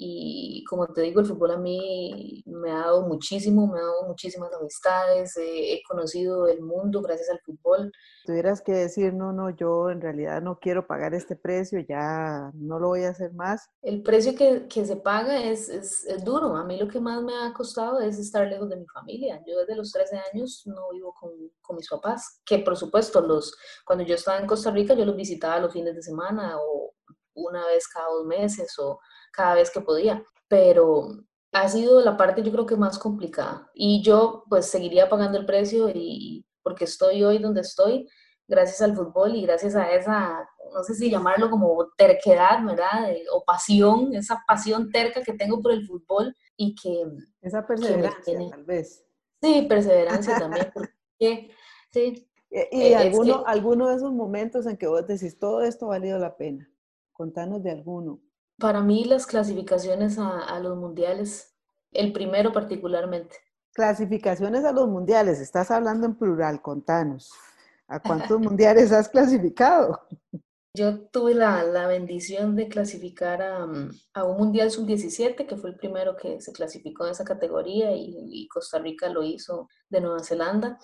Y 0.00 0.62
como 0.68 0.86
te 0.86 1.02
digo, 1.02 1.18
el 1.18 1.26
fútbol 1.26 1.50
a 1.50 1.56
mí 1.56 2.44
me 2.46 2.70
ha 2.70 2.82
dado 2.82 3.08
muchísimo, 3.08 3.66
me 3.66 3.80
ha 3.80 3.82
dado 3.82 4.06
muchísimas 4.06 4.52
amistades, 4.52 5.36
he 5.36 5.82
conocido 5.88 6.46
el 6.46 6.62
mundo 6.62 7.02
gracias 7.02 7.30
al 7.30 7.40
fútbol. 7.40 7.90
Tuvieras 8.24 8.62
que 8.62 8.70
decir, 8.70 9.12
no, 9.12 9.32
no, 9.32 9.50
yo 9.50 9.90
en 9.90 10.00
realidad 10.00 10.40
no 10.40 10.60
quiero 10.60 10.86
pagar 10.86 11.14
este 11.14 11.34
precio, 11.34 11.80
ya 11.80 12.52
no 12.54 12.78
lo 12.78 12.88
voy 12.88 13.02
a 13.02 13.08
hacer 13.08 13.32
más. 13.34 13.68
El 13.82 14.04
precio 14.04 14.36
que, 14.36 14.68
que 14.68 14.86
se 14.86 14.94
paga 14.94 15.42
es, 15.42 15.68
es, 15.68 16.04
es, 16.04 16.22
duro. 16.22 16.54
A 16.54 16.64
mí 16.64 16.78
lo 16.78 16.86
que 16.86 17.00
más 17.00 17.20
me 17.24 17.32
ha 17.34 17.52
costado 17.52 17.98
es 17.98 18.20
estar 18.20 18.46
lejos 18.46 18.68
de 18.68 18.76
mi 18.76 18.86
familia. 18.86 19.42
Yo 19.48 19.58
desde 19.58 19.74
los 19.74 19.90
13 19.90 20.16
años 20.32 20.62
no 20.66 20.90
vivo 20.92 21.12
con, 21.12 21.32
con 21.60 21.74
mis 21.74 21.88
papás, 21.88 22.40
que 22.46 22.60
por 22.60 22.76
supuesto, 22.76 23.20
los, 23.20 23.52
cuando 23.84 24.04
yo 24.04 24.14
estaba 24.14 24.38
en 24.38 24.46
Costa 24.46 24.70
Rica, 24.70 24.94
yo 24.94 25.04
los 25.04 25.16
visitaba 25.16 25.58
los 25.58 25.72
fines 25.72 25.96
de 25.96 26.02
semana 26.02 26.56
o 26.60 26.94
una 27.46 27.66
vez 27.66 27.88
cada 27.88 28.08
dos 28.08 28.26
meses 28.26 28.78
o 28.78 28.98
cada 29.32 29.54
vez 29.54 29.70
que 29.70 29.80
podía, 29.80 30.22
pero 30.48 31.08
ha 31.52 31.68
sido 31.68 32.00
la 32.00 32.16
parte 32.16 32.42
yo 32.42 32.52
creo 32.52 32.66
que 32.66 32.76
más 32.76 32.98
complicada 32.98 33.70
y 33.74 34.02
yo 34.02 34.44
pues 34.48 34.66
seguiría 34.66 35.08
pagando 35.08 35.38
el 35.38 35.46
precio 35.46 35.88
y 35.92 36.44
porque 36.62 36.84
estoy 36.84 37.24
hoy 37.24 37.38
donde 37.38 37.62
estoy 37.62 38.08
gracias 38.48 38.80
al 38.80 38.96
fútbol 38.96 39.36
y 39.36 39.42
gracias 39.42 39.76
a 39.76 39.92
esa, 39.92 40.48
no 40.72 40.82
sé 40.82 40.94
si 40.94 41.10
llamarlo 41.10 41.50
como 41.50 41.86
terquedad, 41.96 42.64
¿verdad? 42.64 43.14
o 43.30 43.44
pasión, 43.44 44.14
esa 44.14 44.42
pasión 44.48 44.90
terca 44.90 45.22
que 45.22 45.34
tengo 45.34 45.60
por 45.60 45.72
el 45.72 45.86
fútbol 45.86 46.34
y 46.56 46.74
que... 46.74 47.04
Esa 47.42 47.66
perseverancia, 47.66 48.38
tal 48.50 48.64
vez. 48.64 49.04
Sí, 49.42 49.66
perseverancia 49.68 50.38
también, 50.38 50.70
porque, 50.74 51.50
sí. 51.92 52.24
¿Y, 52.50 52.78
y 52.78 52.94
alguno, 52.94 53.44
alguno 53.46 53.88
de 53.88 53.96
esos 53.96 54.12
momentos 54.12 54.66
en 54.66 54.78
que 54.78 54.86
vos 54.86 55.06
decís, 55.06 55.38
todo 55.38 55.62
esto 55.62 55.84
ha 55.84 55.90
valido 55.90 56.18
la 56.18 56.34
pena? 56.36 56.68
Contanos 57.18 57.64
de 57.64 57.72
alguno. 57.72 58.20
Para 58.58 58.80
mí 58.80 59.04
las 59.04 59.26
clasificaciones 59.26 60.20
a, 60.20 60.38
a, 60.38 60.60
los 60.60 60.78
mundiales, 60.78 61.52
el 61.90 62.12
primero 62.12 62.52
particularmente. 62.52 63.34
Clasificaciones 63.72 64.64
a 64.64 64.70
los 64.70 64.86
mundiales, 64.86 65.40
estás 65.40 65.72
hablando 65.72 66.06
en 66.06 66.14
plural, 66.14 66.62
contanos. 66.62 67.32
¿A 67.88 67.98
cuántos 67.98 68.38
mundiales 68.40 68.92
has 68.92 69.08
clasificado? 69.08 70.00
Yo 70.72 71.06
tuve 71.08 71.34
la, 71.34 71.64
la 71.64 71.88
bendición 71.88 72.54
de 72.54 72.68
clasificar 72.68 73.42
a, 73.42 73.66
a 74.14 74.24
un 74.24 74.36
Mundial 74.36 74.70
Sub-17, 74.70 75.44
que 75.44 75.56
fue 75.56 75.70
el 75.70 75.76
primero 75.76 76.16
que 76.16 76.40
se 76.40 76.52
clasificó 76.52 77.04
en 77.04 77.10
esa 77.10 77.24
categoría 77.24 77.96
y, 77.96 78.14
y, 78.30 78.46
Costa 78.46 78.78
Rica 78.78 79.08
lo 79.08 79.24
hizo 79.24 79.68
de 79.88 80.00
Nueva 80.00 80.22
Zelanda. 80.22 80.78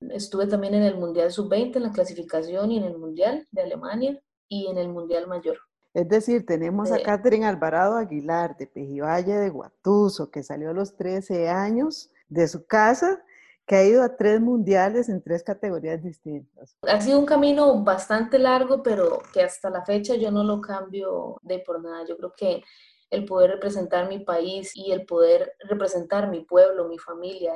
Estuve 0.00 0.46
también 0.46 0.74
en 0.74 0.82
el 0.82 0.98
Mundial 0.98 1.32
Sub-20, 1.32 1.76
en 1.76 1.82
la 1.84 1.92
clasificación 1.92 2.72
y 2.72 2.76
en 2.76 2.84
el 2.84 2.98
Mundial 2.98 3.48
de 3.50 3.62
Alemania 3.62 4.22
y 4.52 4.66
en 4.66 4.76
el 4.76 4.90
Mundial 4.90 5.26
Mayor. 5.26 5.58
Es 5.94 6.08
decir, 6.08 6.44
tenemos 6.44 6.92
a 6.92 7.02
Catherine 7.02 7.46
Alvarado 7.46 7.96
Aguilar 7.96 8.54
de 8.58 8.66
Pejivalle 8.66 9.34
de 9.34 9.48
Guatuso, 9.48 10.30
que 10.30 10.42
salió 10.42 10.70
a 10.70 10.74
los 10.74 10.94
13 10.94 11.48
años 11.48 12.10
de 12.28 12.46
su 12.48 12.66
casa, 12.66 13.22
que 13.66 13.76
ha 13.76 13.84
ido 13.84 14.02
a 14.02 14.14
tres 14.16 14.40
mundiales 14.42 15.08
en 15.08 15.22
tres 15.22 15.42
categorías 15.42 16.02
distintas. 16.02 16.76
Ha 16.82 17.00
sido 17.00 17.18
un 17.18 17.24
camino 17.24 17.82
bastante 17.82 18.38
largo, 18.38 18.82
pero 18.82 19.22
que 19.32 19.42
hasta 19.42 19.70
la 19.70 19.84
fecha 19.86 20.16
yo 20.16 20.30
no 20.30 20.44
lo 20.44 20.60
cambio 20.60 21.38
de 21.42 21.60
por 21.60 21.82
nada. 21.82 22.04
Yo 22.06 22.18
creo 22.18 22.32
que 22.36 22.62
el 23.08 23.24
poder 23.24 23.52
representar 23.52 24.08
mi 24.08 24.18
país 24.18 24.72
y 24.74 24.92
el 24.92 25.06
poder 25.06 25.54
representar 25.60 26.28
mi 26.28 26.44
pueblo, 26.44 26.88
mi 26.88 26.98
familia, 26.98 27.54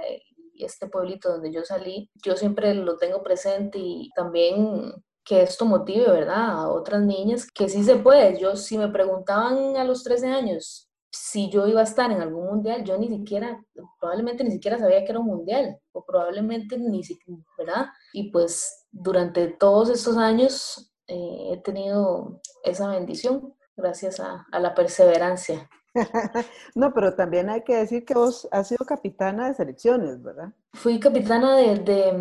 y 0.54 0.64
este 0.64 0.86
pueblito 0.86 1.30
donde 1.30 1.52
yo 1.52 1.62
salí, 1.62 2.10
yo 2.22 2.36
siempre 2.36 2.74
lo 2.74 2.96
tengo 2.96 3.22
presente 3.22 3.78
y 3.78 4.10
también 4.14 4.94
que 5.26 5.42
esto 5.42 5.66
motive, 5.66 6.10
¿verdad? 6.10 6.50
A 6.50 6.68
otras 6.68 7.02
niñas 7.02 7.46
que 7.50 7.68
sí 7.68 7.82
se 7.82 7.96
puede. 7.96 8.38
Yo, 8.38 8.56
si 8.56 8.78
me 8.78 8.88
preguntaban 8.88 9.76
a 9.76 9.84
los 9.84 10.04
13 10.04 10.28
años 10.28 10.86
si 11.16 11.48
yo 11.50 11.66
iba 11.66 11.80
a 11.80 11.84
estar 11.84 12.10
en 12.10 12.20
algún 12.20 12.46
mundial, 12.46 12.84
yo 12.84 12.98
ni 12.98 13.08
siquiera, 13.08 13.62
probablemente 13.98 14.44
ni 14.44 14.50
siquiera 14.50 14.78
sabía 14.78 15.04
que 15.04 15.10
era 15.10 15.20
un 15.20 15.26
mundial, 15.26 15.78
o 15.92 16.04
probablemente 16.04 16.78
ni 16.78 17.02
siquiera, 17.02 17.40
¿verdad? 17.56 17.86
Y 18.12 18.30
pues 18.30 18.86
durante 18.90 19.48
todos 19.48 19.88
estos 19.88 20.16
años 20.16 20.92
eh, 21.06 21.52
he 21.52 21.56
tenido 21.62 22.40
esa 22.64 22.88
bendición 22.88 23.54
gracias 23.76 24.20
a, 24.20 24.46
a 24.50 24.60
la 24.60 24.74
perseverancia. 24.74 25.68
no, 26.74 26.92
pero 26.92 27.14
también 27.14 27.48
hay 27.48 27.62
que 27.62 27.76
decir 27.76 28.04
que 28.04 28.14
vos 28.14 28.46
has 28.50 28.68
sido 28.68 28.84
capitana 28.84 29.48
de 29.48 29.54
selecciones, 29.54 30.22
¿verdad? 30.22 30.52
Fui 30.74 31.00
capitana 31.00 31.56
de, 31.56 31.76
de, 31.76 32.12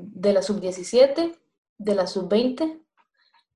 de 0.00 0.32
la 0.32 0.42
sub-17, 0.42 1.36
de 1.78 1.94
la 1.94 2.06
sub-20 2.06 2.82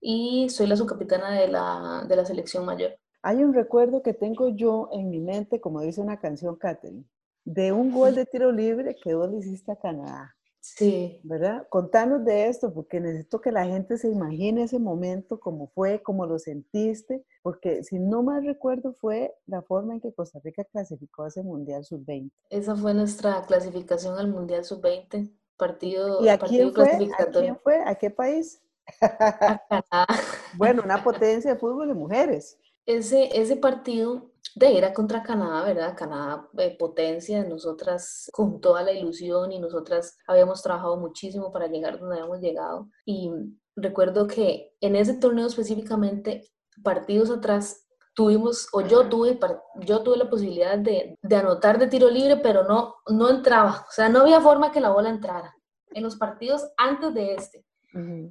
y 0.01 0.49
soy 0.51 0.67
la 0.67 0.77
subcapitana 0.77 1.33
de 1.33 1.49
la, 1.49 2.05
de 2.09 2.17
la 2.17 2.25
selección 2.25 2.65
mayor. 2.65 2.99
Hay 3.23 3.43
un 3.43 3.53
recuerdo 3.53 4.03
que 4.03 4.15
tengo 4.15 4.49
yo 4.49 4.89
en 4.93 5.11
mi 5.11 5.21
mente, 5.21 5.61
como 5.61 5.81
dice 5.81 6.01
una 6.01 6.21
canción, 6.21 6.57
Katherine, 6.57 7.05
de 7.45 7.73
un 7.73 7.91
gol 7.91 8.15
de 8.15 8.27
tiro 8.27 8.53
libre 8.53 8.97
que 8.97 9.15
vos 9.15 9.31
le 9.31 9.39
hiciste 9.39 9.73
a 9.73 9.77
Canadá. 9.77 10.35
Sí. 10.61 11.21
¿Verdad? 11.25 11.67
Contanos 11.71 12.25
de 12.25 12.49
esto, 12.49 12.73
porque 12.75 13.01
necesito 13.01 13.41
que 13.41 13.53
la 13.53 13.65
gente 13.65 13.97
se 13.97 14.09
imagine 14.09 14.65
ese 14.65 14.79
momento, 14.79 15.41
cómo 15.41 15.69
fue, 15.69 16.03
cómo 16.03 16.27
lo 16.27 16.39
sentiste, 16.39 17.25
porque 17.43 17.83
si 17.85 17.99
no 17.99 18.23
mal 18.23 18.45
recuerdo 18.45 18.93
fue 18.93 19.35
la 19.47 19.63
forma 19.63 19.95
en 19.95 20.01
que 20.01 20.13
Costa 20.13 20.41
Rica 20.45 20.65
clasificó 20.65 21.25
a 21.25 21.29
ese 21.29 21.43
Mundial 21.43 21.85
Sub-20. 21.85 22.31
Esa 22.51 22.77
fue 22.77 22.93
nuestra 22.93 23.43
clasificación 23.47 24.19
al 24.19 24.29
Mundial 24.29 24.65
Sub-20, 24.65 25.33
partido, 25.59 26.25
¿Y 26.25 26.29
a 26.29 26.39
partido 26.39 26.73
quién, 26.73 26.87
fue? 26.87 27.11
¿a 27.19 27.27
quién 27.27 27.59
fue? 27.59 27.83
¿A 27.85 27.95
qué 27.97 28.11
país? 28.11 28.63
A 29.01 29.61
Canadá. 29.69 30.07
bueno, 30.57 30.83
una 30.83 31.03
potencia 31.05 31.53
de 31.53 31.61
fútbol 31.61 31.89
de 31.89 31.95
mujeres. 31.95 32.59
Ese, 32.87 33.29
ese 33.39 33.57
partido 33.57 34.31
de 34.55 34.79
era 34.79 34.95
contra 34.95 35.23
Canadá, 35.23 35.63
¿verdad? 35.65 35.95
Canadá, 35.97 36.49
eh, 36.57 36.75
potencia, 36.79 37.45
nosotras 37.45 38.31
con 38.33 38.61
toda 38.61 38.83
la 38.83 38.93
ilusión 38.93 39.53
y 39.53 39.59
nosotras 39.59 40.17
habíamos 40.27 40.63
trabajado 40.63 40.97
muchísimo 40.97 41.53
para 41.53 41.67
llegar 41.67 41.99
donde 41.99 42.17
habíamos 42.17 42.41
llegado. 42.41 42.89
Y 43.05 43.31
recuerdo 43.77 44.27
que 44.27 44.75
en 44.81 44.97
ese 44.97 45.15
torneo 45.15 45.47
específicamente, 45.47 46.49
partidos 46.83 47.31
atrás, 47.31 47.88
tuvimos, 48.19 48.67
o 48.73 48.81
yo 48.81 49.09
tuve, 49.09 49.39
yo 49.77 50.03
tuve 50.03 50.17
la 50.17 50.29
posibilidad 50.29 50.77
de, 50.77 51.17
de, 51.23 51.37
anotar 51.37 51.79
de 51.79 51.87
tiro 51.87 52.11
libre, 52.11 52.39
pero 52.39 52.65
no, 52.65 52.97
no 53.07 53.31
entraba, 53.31 53.87
o 53.89 53.93
sea, 53.93 54.09
no 54.09 54.23
había 54.23 54.41
forma 54.41 54.73
que 54.73 54.81
la 54.81 54.91
bola 54.91 55.09
entrara. 55.09 55.55
En 55.93 56.03
los 56.03 56.17
partidos 56.17 56.69
antes 56.77 57.15
de 57.15 57.35
este, 57.35 57.65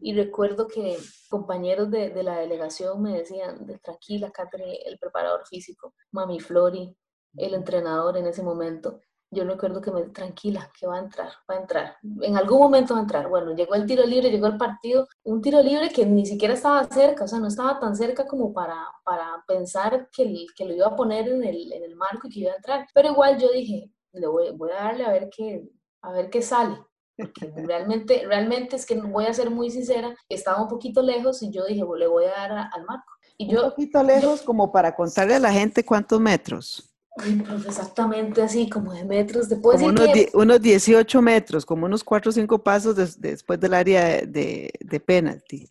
y 0.02 0.14
recuerdo 0.14 0.68
que 0.68 0.98
compañeros 1.30 1.90
de, 1.90 2.10
de, 2.10 2.22
la 2.22 2.36
delegación 2.40 3.02
me 3.02 3.14
decían, 3.18 3.66
de, 3.66 3.80
tranquila, 3.80 4.30
Catherine, 4.30 4.78
el 4.86 5.00
preparador 5.00 5.48
físico, 5.48 5.94
Mami 6.12 6.42
Flori, 6.42 6.94
el 7.38 7.54
entrenador 7.54 8.18
en 8.18 8.28
ese 8.28 8.44
momento. 8.44 9.00
Yo 9.30 9.44
recuerdo 9.44 9.82
que 9.82 9.92
me 9.92 10.04
tranquila, 10.04 10.72
que 10.80 10.88
va 10.88 10.96
a 10.96 11.00
entrar, 11.00 11.30
va 11.50 11.56
a 11.56 11.60
entrar. 11.60 11.98
En 12.22 12.38
algún 12.38 12.60
momento 12.60 12.94
va 12.94 13.02
a 13.02 13.04
entrar. 13.04 13.28
Bueno, 13.28 13.54
llegó 13.54 13.76
el 13.76 13.86
tiro 13.86 14.06
libre, 14.06 14.32
llegó 14.32 14.48
el 14.48 14.58
partido, 14.58 15.08
un 15.24 15.42
tiro 15.42 15.62
libre 15.62 15.90
que 15.90 16.06
ni 16.06 16.26
siquiera 16.26 16.54
estaba 16.54 16.86
cerca, 16.86 17.26
o 17.26 17.28
sea, 17.28 17.40
no 17.40 17.48
estaba 17.48 17.80
tan 17.80 17.96
cerca 17.96 18.26
como 18.26 18.54
para, 18.54 18.76
para 19.04 19.44
pensar 19.48 20.10
que, 20.12 20.46
que 20.56 20.66
lo 20.66 20.74
iba 20.74 20.88
a 20.88 20.96
poner 20.96 21.28
en 21.28 21.44
el, 21.44 21.74
en 21.74 21.84
el 21.84 21.96
marco 21.96 22.28
y 22.28 22.30
que 22.32 22.40
iba 22.40 22.54
a 22.54 22.56
entrar. 22.56 22.88
Pero 22.94 23.12
igual 23.12 23.38
yo 23.38 23.50
dije, 23.52 23.92
le 24.14 24.28
voy, 24.28 24.52
voy 24.56 24.72
a 24.72 24.84
darle 24.84 25.06
a 25.06 25.12
ver 25.12 25.30
qué, 25.30 25.70
a 26.02 26.12
ver 26.12 26.30
qué 26.30 26.42
sale 26.42 26.78
porque 27.18 27.52
realmente, 27.56 28.24
realmente 28.28 28.76
es 28.76 28.86
que 28.86 28.96
voy 28.96 29.26
a 29.26 29.34
ser 29.34 29.50
muy 29.50 29.72
sincera, 29.72 30.16
estaba 30.30 30.62
un 30.62 30.68
poquito 30.68 31.02
lejos 31.02 31.42
y 31.42 31.52
yo 31.52 31.66
dije, 31.66 31.84
le 31.98 32.08
voy 32.08 32.26
a 32.26 32.30
dar 32.30 32.52
al 32.72 32.86
marco. 32.86 33.12
Y 33.38 33.52
yo, 33.52 33.64
un 33.64 33.70
poquito 33.72 34.02
lejos 34.04 34.42
como 34.42 34.72
para 34.72 34.96
contarle 34.96 35.36
a 35.36 35.40
la 35.40 35.52
gente 35.52 35.84
cuántos 35.84 36.20
metros. 36.20 36.97
Pues 37.18 37.66
exactamente 37.66 38.42
así, 38.42 38.70
como 38.70 38.94
de 38.94 39.04
metros. 39.04 39.50
Después 39.50 39.78
como 39.78 39.90
unos, 39.90 40.08
unos, 40.34 40.62
18 40.62 41.22
metros, 41.22 41.66
como 41.66 41.86
unos 41.86 42.04
4 42.04 42.30
o 42.30 42.34
5 42.34 42.64
pasos 42.64 43.20
después 43.20 43.60
del 43.60 43.74
área 43.74 44.22
de, 44.22 44.72
de, 44.80 45.00
penalty. 45.00 45.68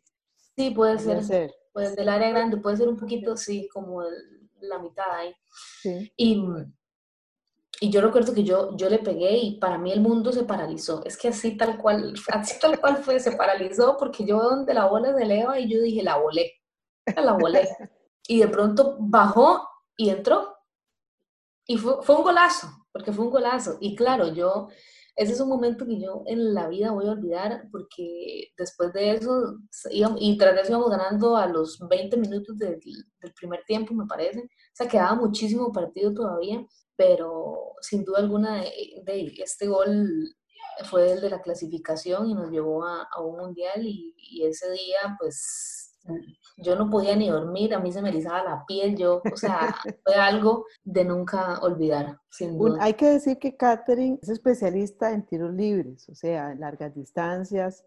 Sí, 0.57 0.71
puede 0.71 0.99
ser. 0.99 1.23
ser. 1.25 1.55
Pues 1.73 1.95
del 1.95 2.09
área 2.09 2.31
grande, 2.31 2.57
puede 2.57 2.77
ser 2.77 2.89
un 2.89 2.97
poquito, 2.97 3.37
sí, 3.37 3.69
como 3.73 4.03
la 4.61 4.79
mitad 4.79 5.11
ahí. 5.13 5.35
Sí. 5.83 6.13
Y 6.17 6.43
y 7.81 7.91
yo 7.91 8.01
recuerdo 8.01 8.33
que 8.33 8.43
yo, 8.43 8.75
yo 8.77 8.89
le 8.89 8.99
pegué 8.99 9.37
y 9.37 9.59
para 9.59 9.77
mí 9.77 9.93
el 9.93 10.01
mundo 10.01 10.33
se 10.33 10.45
paralizó. 10.45 11.05
Es 11.05 11.17
que 11.17 11.29
así 11.29 11.57
tal 11.57 11.77
cual, 11.77 12.15
así 12.33 12.59
tal 12.59 12.81
cual 12.81 12.97
fue, 12.99 13.21
se 13.21 13.33
paralizó 13.33 13.97
porque 13.99 14.25
yo 14.25 14.39
donde 14.39 14.73
la 14.73 14.87
bola 14.87 15.15
se 15.15 15.23
eleva 15.23 15.59
y 15.59 15.69
yo 15.69 15.81
dije, 15.83 16.03
la 16.03 16.17
volé, 16.17 16.53
la 17.17 17.33
volé. 17.33 17.69
Y 18.29 18.41
de 18.41 18.49
pronto 18.49 18.97
bajó 18.99 19.69
y 19.97 20.11
entró. 20.11 20.56
Y 21.67 21.77
fue, 21.79 22.03
fue 22.03 22.17
un 22.17 22.23
golazo, 22.23 22.69
porque 22.93 23.13
fue 23.13 23.25
un 23.25 23.31
golazo. 23.31 23.79
Y 23.81 23.97
claro, 23.97 24.33
yo, 24.33 24.69
ese 25.17 25.33
es 25.33 25.41
un 25.41 25.49
momento 25.49 25.87
que 25.87 26.01
yo 26.01 26.23
en 26.27 26.55
la 26.55 26.69
vida 26.69 26.93
voy 26.93 27.07
a 27.07 27.13
olvidar 27.13 27.69
porque 27.73 28.53
después 28.57 28.93
de 28.93 29.13
eso, 29.13 29.59
íbamos, 29.91 30.19
y 30.21 30.37
tras 30.39 30.61
eso 30.61 30.71
íbamos 30.71 30.91
ganando 30.91 31.37
a 31.37 31.47
los 31.47 31.79
20 31.89 32.17
minutos 32.19 32.59
del, 32.59 32.81
primer 33.35 33.65
tiempo, 33.67 33.95
me 33.95 34.07
parece. 34.07 34.41
O 34.41 34.75
sea, 34.75 34.89
quedaba 34.89 35.15
muchísimo 35.15 35.73
partido 35.73 36.15
todavía 36.15 36.65
pero 36.97 37.75
sin 37.83 38.05
duda 38.05 38.19
alguna 38.19 38.63
de, 38.63 39.35
este 39.39 39.69
gol 39.69 40.35
fue 40.85 41.13
el 41.13 41.21
de 41.21 41.31
la 41.31 41.43
clasificación 41.43 42.29
y 42.29 42.35
nos 42.35 42.51
llevó 42.51 42.85
a, 42.85 43.09
un 43.23 43.37
mundial 43.39 43.87
y, 43.87 44.15
ese 44.43 44.71
día 44.73 45.17
pues 45.19 45.86
yo 46.59 46.77
no 46.77 46.91
podía 46.91 47.17
ni 47.17 47.29
dormir, 47.29 47.75
a 47.75 47.81
mí 47.81 47.93
se 47.93 48.01
me 48.03 48.09
erizaba 48.09 48.43
la 48.43 48.65
piel, 48.67 48.97
yo, 48.97 49.23
o 49.33 49.37
sea, 49.37 49.59
fue 50.05 50.15
algo 50.15 50.67
de 50.85 51.05
nunca 51.05 51.59
olvidar, 51.61 52.19
sin 52.31 52.59
duda. 52.59 52.79
Hay 52.81 52.95
que 52.95 53.07
decir 53.07 53.39
que 53.39 53.57
Catherine 53.57 54.19
es 54.23 54.29
especialista 54.29 55.13
en 55.13 55.27
tiros 55.27 55.53
libres, 55.53 56.09
o 56.09 56.15
sea, 56.15 56.53
en 56.53 56.61
largas 56.61 56.95
distancias, 56.95 57.85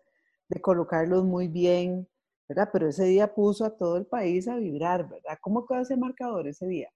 de 0.50 0.62
colocarlos 0.62 1.24
muy 1.24 1.48
bien, 1.48 2.08
¿verdad? 2.48 2.70
Pero 2.74 2.90
ese 2.90 3.06
día 3.06 3.34
puso 3.34 3.66
a 3.66 3.78
todo 3.78 3.98
el 3.98 4.06
país 4.06 4.48
a 4.48 4.56
vibrar, 4.56 5.08
¿verdad? 5.08 5.38
¿Cómo 5.42 5.66
quedó 5.66 5.82
ese 5.82 5.96
marcador 5.98 6.48
ese 6.48 6.68
día? 6.68 6.90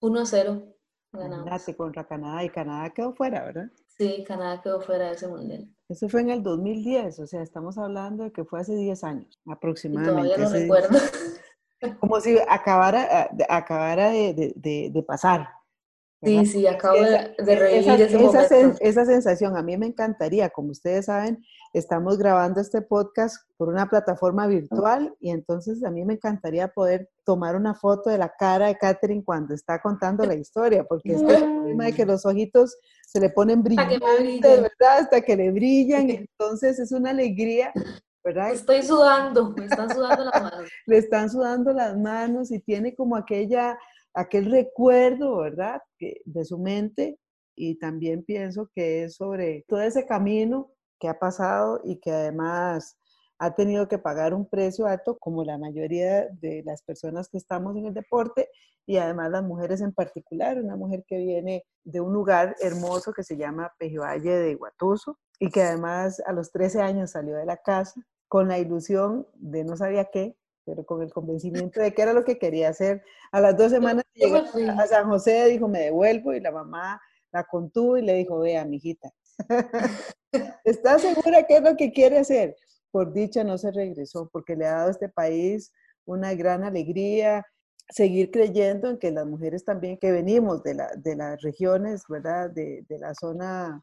1 0.00 0.20
a 0.20 0.26
0. 0.26 0.74
Ganamos. 1.12 1.64
contra 1.76 2.06
Canadá 2.06 2.44
y 2.44 2.50
Canadá 2.50 2.90
quedó 2.90 3.14
fuera, 3.14 3.44
¿verdad? 3.44 3.70
Sí, 3.96 4.24
Canadá 4.26 4.60
quedó 4.60 4.80
fuera 4.80 5.06
de 5.06 5.14
ese 5.14 5.28
mundial. 5.28 5.68
Eso 5.88 6.08
fue 6.08 6.22
en 6.22 6.30
el 6.30 6.42
2010, 6.42 7.20
o 7.20 7.26
sea, 7.26 7.42
estamos 7.42 7.78
hablando 7.78 8.24
de 8.24 8.32
que 8.32 8.44
fue 8.44 8.60
hace 8.60 8.74
10 8.74 9.04
años 9.04 9.40
aproximadamente. 9.46 10.34
todavía 10.34 10.48
lo 10.48 10.50
recuerdo. 10.50 10.98
Como 12.00 12.18
si 12.20 12.36
acabara, 12.48 13.30
acabara 13.48 14.10
de, 14.10 14.54
de, 14.56 14.90
de 14.90 15.02
pasar. 15.02 15.48
Sí, 16.24 16.46
sí, 16.46 16.66
acabo 16.66 17.02
de, 17.02 17.34
revivir 17.38 18.00
ese 18.00 18.24
esa, 18.24 18.76
esa, 18.80 19.04
sensación, 19.04 19.56
a 19.56 19.62
mí 19.62 19.76
me 19.76 19.86
encantaría, 19.86 20.48
como 20.50 20.70
ustedes 20.70 21.06
saben, 21.06 21.42
estamos 21.72 22.18
grabando 22.18 22.60
este 22.60 22.82
podcast 22.82 23.36
por 23.56 23.68
una 23.68 23.88
plataforma 23.88 24.46
virtual 24.46 25.14
y 25.20 25.30
entonces 25.30 25.84
a 25.84 25.90
mí 25.90 26.04
me 26.04 26.14
encantaría 26.14 26.68
poder 26.68 27.10
tomar 27.24 27.56
una 27.56 27.74
foto 27.74 28.10
de 28.10 28.18
la 28.18 28.32
cara 28.38 28.68
de 28.68 28.76
Catherine 28.76 29.24
cuando 29.24 29.54
está 29.54 29.80
contando 29.82 30.24
la 30.24 30.34
historia, 30.34 30.84
porque 30.84 31.14
es 31.14 31.22
el 31.22 31.26
problema 31.26 31.84
de 31.86 31.92
que 31.92 32.06
los 32.06 32.24
ojitos 32.24 32.76
se 33.06 33.20
le 33.20 33.30
ponen 33.30 33.62
brillantes, 33.62 34.00
¿verdad? 34.40 34.98
Hasta 35.00 35.20
que 35.20 35.36
le 35.36 35.50
brillan, 35.50 36.10
entonces 36.10 36.78
es 36.78 36.92
una 36.92 37.10
alegría 37.10 37.72
¿verdad? 38.24 38.52
Estoy 38.52 38.82
sudando, 38.82 39.50
me 39.50 39.66
están 39.66 39.90
sudando 39.90 40.24
las 40.24 40.42
manos. 40.42 40.70
Le 40.86 40.96
están 40.96 41.30
sudando 41.30 41.72
las 41.74 41.96
manos 41.96 42.50
y 42.50 42.58
tiene 42.58 42.94
como 42.94 43.16
aquella 43.16 43.78
aquel 44.14 44.50
recuerdo, 44.50 45.38
¿verdad? 45.38 45.82
de 45.98 46.44
su 46.44 46.58
mente 46.58 47.18
y 47.56 47.76
también 47.76 48.24
pienso 48.24 48.70
que 48.74 49.04
es 49.04 49.16
sobre 49.16 49.64
todo 49.68 49.80
ese 49.80 50.06
camino 50.06 50.70
que 50.98 51.08
ha 51.08 51.18
pasado 51.18 51.80
y 51.84 51.98
que 51.98 52.10
además 52.10 52.96
ha 53.38 53.54
tenido 53.54 53.88
que 53.88 53.98
pagar 53.98 54.32
un 54.32 54.48
precio 54.48 54.86
alto, 54.86 55.18
como 55.18 55.44
la 55.44 55.58
mayoría 55.58 56.28
de 56.40 56.62
las 56.64 56.82
personas 56.82 57.28
que 57.28 57.38
estamos 57.38 57.76
en 57.76 57.86
el 57.86 57.94
deporte 57.94 58.48
y 58.86 58.98
además 58.98 59.30
las 59.30 59.42
mujeres 59.42 59.80
en 59.80 59.92
particular, 59.92 60.60
una 60.60 60.76
mujer 60.76 61.04
que 61.06 61.18
viene 61.18 61.64
de 61.84 62.00
un 62.00 62.12
lugar 62.12 62.54
hermoso 62.60 63.12
que 63.12 63.24
se 63.24 63.36
llama 63.36 63.72
Pejivalle 63.78 64.30
de 64.30 64.54
Guatuso 64.54 65.18
y 65.38 65.50
que 65.50 65.62
además 65.62 66.22
a 66.26 66.32
los 66.32 66.52
13 66.52 66.80
años 66.80 67.12
salió 67.12 67.36
de 67.36 67.46
la 67.46 67.56
casa 67.56 68.00
con 68.28 68.48
la 68.48 68.58
ilusión 68.58 69.26
de 69.34 69.64
no 69.64 69.76
sabía 69.76 70.06
qué, 70.06 70.36
pero 70.64 70.84
con 70.84 71.02
el 71.02 71.12
convencimiento 71.12 71.80
de 71.80 71.92
que 71.92 72.02
era 72.02 72.12
lo 72.12 72.24
que 72.24 72.38
quería 72.38 72.68
hacer. 72.68 73.02
A 73.32 73.40
las 73.40 73.56
dos 73.56 73.70
semanas 73.70 74.04
llegó 74.14 74.36
a 74.38 74.86
San 74.86 75.08
José, 75.08 75.46
dijo, 75.48 75.68
me 75.68 75.80
devuelvo, 75.80 76.32
y 76.32 76.40
la 76.40 76.50
mamá 76.50 77.00
la 77.32 77.44
contuvo 77.44 77.98
y 77.98 78.02
le 78.02 78.14
dijo, 78.14 78.38
vea, 78.38 78.64
mijita, 78.64 79.10
¿estás 80.64 81.02
segura 81.02 81.42
que 81.44 81.56
es 81.56 81.62
lo 81.62 81.76
que 81.76 81.92
quiere 81.92 82.18
hacer? 82.18 82.56
Por 82.90 83.12
dicha 83.12 83.42
no 83.42 83.58
se 83.58 83.72
regresó, 83.72 84.28
porque 84.32 84.56
le 84.56 84.66
ha 84.66 84.72
dado 84.72 84.88
a 84.88 84.92
este 84.92 85.08
país 85.08 85.72
una 86.04 86.34
gran 86.34 86.64
alegría. 86.64 87.44
seguir 87.90 88.30
creyendo 88.30 88.88
en 88.88 88.98
que 88.98 89.10
las 89.10 89.26
mujeres 89.26 89.64
también 89.64 89.98
que 89.98 90.10
venimos 90.10 90.62
de, 90.62 90.74
la, 90.74 90.90
de 90.96 91.16
las 91.16 91.42
regiones, 91.42 92.04
¿verdad? 92.08 92.50
De, 92.50 92.84
de, 92.88 92.98
la 92.98 93.14
zona 93.14 93.82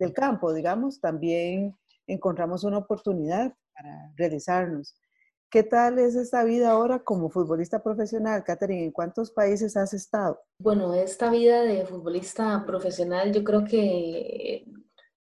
del 0.00 0.12
campo, 0.12 0.52
digamos, 0.52 1.00
también 1.00 1.76
encontramos 2.08 2.64
una 2.64 2.78
oportunidad 2.78 3.54
para 3.74 4.12
realizarnos. 4.16 4.96
¿Qué 5.48 5.62
tal 5.62 5.98
es 6.00 6.16
esta 6.16 6.42
vida 6.42 6.70
ahora 6.70 7.04
como 7.04 7.30
futbolista 7.30 7.80
profesional? 7.80 8.42
Catherine, 8.42 8.86
¿en 8.86 8.90
cuántos 8.90 9.30
países 9.30 9.76
has 9.76 9.94
estado? 9.94 10.40
Bueno, 10.58 10.92
esta 10.94 11.30
vida 11.30 11.62
de 11.62 11.86
futbolista 11.86 12.64
profesional 12.66 13.32
yo 13.32 13.44
creo 13.44 13.64
que 13.64 14.66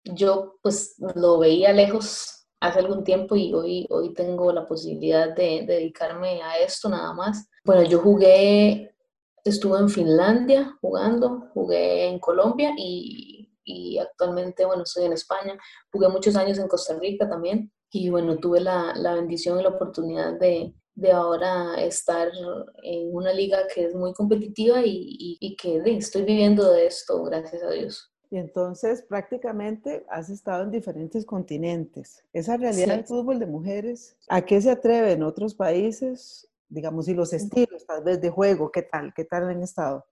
yo 0.06 0.60
pues 0.62 0.96
lo 1.16 1.40
veía 1.40 1.74
lejos 1.74 2.48
hace 2.62 2.80
algún 2.80 3.04
tiempo 3.04 3.36
y 3.36 3.54
hoy, 3.54 3.86
hoy 3.90 4.14
tengo 4.14 4.54
la 4.54 4.66
posibilidad 4.66 5.36
de, 5.36 5.66
dedicarme 5.68 6.42
a 6.42 6.58
esto 6.60 6.88
nada 6.88 7.12
más. 7.14 7.50
Bueno, 7.66 7.84
yo 7.84 8.00
jugué, 8.00 8.96
estuve 9.44 9.78
en 9.80 9.90
Finlandia 9.90 10.78
jugando, 10.80 11.50
jugué 11.54 12.08
en 12.08 12.20
Colombia 12.20 12.72
y, 12.78 13.52
y 13.66 13.98
actualmente, 13.98 14.66
bueno, 14.66 14.84
estoy 14.84 15.04
en 15.04 15.14
España. 15.14 15.60
Jugué 15.92 16.08
muchos 16.08 16.38
años 16.38 16.58
en 16.60 16.70
Costa 16.70 16.98
Rica 16.98 17.28
también 17.28 17.74
y 17.92 18.10
bueno, 18.10 18.38
tuve 18.38 18.60
la, 18.60 18.94
la 18.96 19.14
bendición 19.14 19.60
y 19.60 19.64
la 19.64 19.70
oportunidad 19.70 20.40
de, 20.40 20.74
de 20.98 21.12
ahora 21.12 21.76
estar 21.76 22.30
en 22.84 23.16
una 23.16 23.32
liga 23.32 23.60
que 23.74 23.86
es 23.86 23.96
muy 23.96 24.14
competitiva 24.14 24.82
y, 24.84 25.38
y, 25.40 25.56
que 25.56 25.82
estoy 25.86 26.24
viviendo 26.24 26.72
de 26.72 26.88
esto, 26.88 27.24
gracias 27.24 27.64
a 27.64 27.70
Dios. 27.70 28.12
Y 28.30 28.38
entonces 28.38 29.04
prácticamente 29.08 30.06
has 30.10 30.30
estado 30.30 30.64
en 30.64 30.72
diferentes 30.72 31.26
continentes. 31.26 32.24
Esa 32.34 32.58
realidad 32.58 32.96
del 32.96 33.06
fútbol 33.06 33.40
de 33.40 33.46
mujeres, 33.46 34.18
¿a 34.28 34.42
qué 34.42 34.60
se 34.60 34.72
atreve 34.72 35.14
en 35.14 35.24
otros 35.24 35.56
países? 35.56 36.50
Digamos, 36.68 37.08
y 37.08 37.14
los 37.14 37.32
estilos 37.32 37.86
tal 37.86 38.04
vez 38.04 38.20
de 38.20 38.30
juego, 38.30 38.72
¿qué 38.72 38.82
tal? 38.82 39.14
¿Qué 39.14 39.24
tal 39.24 39.48
han 39.48 39.62
estado? 39.62 40.04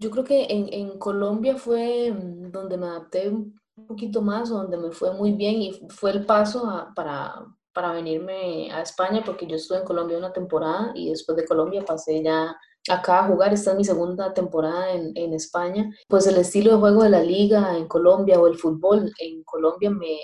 Yo 0.00 0.10
creo 0.10 0.24
que 0.24 0.46
en, 0.50 0.72
en 0.72 0.98
Colombia 0.98 1.56
fue 1.56 2.10
mm, 2.10 2.50
donde 2.50 2.76
me 2.76 2.86
adapté 2.86 3.32
un 3.76 3.86
poquito 3.86 4.22
más, 4.22 4.50
donde 4.50 4.76
me 4.76 4.90
fue 4.92 5.12
muy 5.14 5.32
bien 5.32 5.62
y 5.62 5.72
fue 5.88 6.10
el 6.10 6.26
paso 6.26 6.88
para, 6.94 7.34
para 7.72 7.92
venirme 7.92 8.70
a 8.72 8.82
España, 8.82 9.22
porque 9.24 9.46
yo 9.46 9.56
estuve 9.56 9.78
en 9.78 9.84
Colombia 9.84 10.18
una 10.18 10.32
temporada 10.32 10.92
y 10.94 11.10
después 11.10 11.36
de 11.36 11.46
Colombia 11.46 11.84
pasé 11.84 12.22
ya 12.22 12.56
acá 12.88 13.20
a 13.20 13.28
jugar. 13.28 13.52
Esta 13.52 13.72
es 13.72 13.76
mi 13.76 13.84
segunda 13.84 14.34
temporada 14.34 14.92
en, 14.92 15.12
en, 15.14 15.32
España. 15.34 15.90
Pues 16.08 16.26
el 16.26 16.36
estilo 16.36 16.72
de 16.72 16.78
juego 16.78 17.02
de 17.02 17.10
la 17.10 17.22
liga 17.22 17.76
en 17.76 17.88
Colombia 17.88 18.40
o 18.40 18.46
el 18.46 18.58
fútbol 18.58 19.12
en 19.18 19.42
Colombia 19.44 19.90
me, 19.90 20.18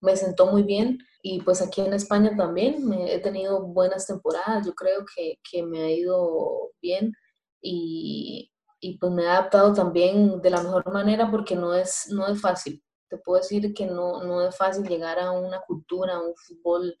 me 0.00 0.16
sentó 0.16 0.46
muy 0.46 0.62
bien. 0.62 0.98
Y 1.22 1.42
pues 1.42 1.60
aquí 1.60 1.82
en 1.82 1.92
España 1.92 2.34
también 2.36 2.86
me, 2.88 3.12
he 3.12 3.18
tenido 3.20 3.62
buenas 3.62 4.06
temporadas. 4.06 4.66
Yo 4.66 4.74
creo 4.74 5.04
que, 5.14 5.38
que 5.48 5.62
me 5.62 5.82
ha 5.82 5.90
ido 5.90 6.70
bien 6.80 7.12
y, 7.60 8.50
y, 8.80 8.98
pues 8.98 9.12
me 9.12 9.22
he 9.22 9.28
adaptado 9.28 9.72
también 9.72 10.40
de 10.40 10.50
la 10.50 10.62
mejor 10.62 10.90
manera 10.92 11.30
porque 11.30 11.54
no 11.54 11.74
es, 11.74 12.08
no 12.10 12.26
es 12.26 12.40
fácil. 12.40 12.82
Te 13.08 13.18
puedo 13.18 13.40
decir 13.40 13.74
que 13.74 13.86
no, 13.86 14.22
no 14.22 14.46
es 14.46 14.56
fácil 14.56 14.86
llegar 14.86 15.18
a 15.18 15.32
una 15.32 15.60
cultura, 15.60 16.14
a 16.14 16.20
un 16.20 16.34
fútbol 16.36 16.96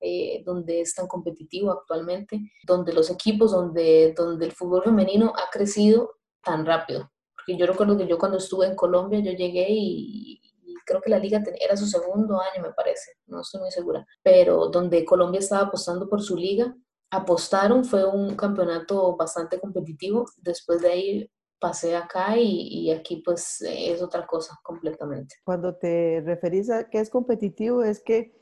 eh, 0.00 0.42
donde 0.44 0.82
es 0.82 0.94
tan 0.94 1.06
competitivo 1.06 1.72
actualmente, 1.72 2.38
donde 2.66 2.92
los 2.92 3.10
equipos, 3.10 3.52
donde, 3.52 4.12
donde 4.14 4.44
el 4.44 4.52
fútbol 4.52 4.82
femenino 4.82 5.32
ha 5.34 5.50
crecido 5.50 6.16
tan 6.42 6.66
rápido. 6.66 7.10
Porque 7.34 7.56
yo 7.56 7.66
recuerdo 7.66 7.96
que 7.96 8.06
yo 8.06 8.18
cuando 8.18 8.36
estuve 8.36 8.66
en 8.66 8.76
Colombia, 8.76 9.20
yo 9.20 9.32
llegué 9.32 9.66
y, 9.70 10.40
creo 10.84 11.00
que 11.00 11.08
la 11.08 11.18
liga 11.18 11.42
era 11.58 11.76
su 11.76 11.86
segundo 11.86 12.38
año, 12.38 12.62
me 12.62 12.74
parece, 12.74 13.12
no 13.26 13.40
estoy 13.40 13.62
muy 13.62 13.70
segura, 13.70 14.06
pero 14.22 14.68
donde 14.68 15.06
Colombia 15.06 15.38
estaba 15.38 15.62
apostando 15.62 16.06
por 16.06 16.20
su 16.20 16.36
liga, 16.36 16.76
apostaron, 17.14 17.84
fue 17.84 18.04
un 18.04 18.36
campeonato 18.36 19.16
bastante 19.16 19.60
competitivo, 19.60 20.26
después 20.38 20.80
de 20.82 20.88
ahí 20.88 21.30
pasé 21.60 21.96
acá 21.96 22.36
y, 22.36 22.68
y, 22.68 22.90
aquí 22.90 23.22
pues 23.24 23.62
es 23.62 24.02
otra 24.02 24.26
cosa 24.26 24.58
completamente. 24.62 25.36
Cuando 25.44 25.74
te 25.74 26.20
referís 26.24 26.68
a 26.68 26.90
que 26.90 27.00
es 27.00 27.08
competitivo, 27.08 27.82
es 27.82 28.02
que 28.02 28.34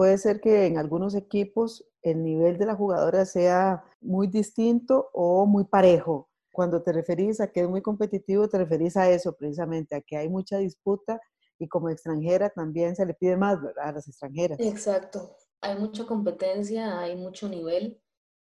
Puede 0.00 0.16
ser 0.16 0.40
que 0.40 0.64
en 0.64 0.78
algunos 0.78 1.14
equipos 1.14 1.84
el 2.00 2.22
nivel 2.24 2.56
de 2.56 2.64
la 2.64 2.74
jugadora 2.74 3.26
sea 3.26 3.84
muy 4.00 4.28
distinto 4.28 5.10
o 5.12 5.44
muy 5.44 5.64
parejo. 5.64 6.30
Cuando 6.52 6.82
te 6.82 6.90
referís 6.90 7.38
a 7.38 7.52
que 7.52 7.60
es 7.60 7.68
muy 7.68 7.82
competitivo, 7.82 8.48
te 8.48 8.56
referís 8.56 8.96
a 8.96 9.10
eso 9.10 9.36
precisamente, 9.36 9.94
a 9.94 10.00
que 10.00 10.16
hay 10.16 10.30
mucha 10.30 10.56
disputa 10.56 11.20
y 11.58 11.68
como 11.68 11.90
extranjera 11.90 12.48
también 12.48 12.96
se 12.96 13.04
le 13.04 13.12
pide 13.12 13.36
más, 13.36 13.60
¿verdad? 13.60 13.88
A 13.88 13.92
las 13.92 14.08
extranjeras. 14.08 14.58
Exacto. 14.58 15.36
Hay 15.60 15.78
mucha 15.78 16.06
competencia, 16.06 16.98
hay 17.00 17.16
mucho 17.16 17.50
nivel. 17.50 18.00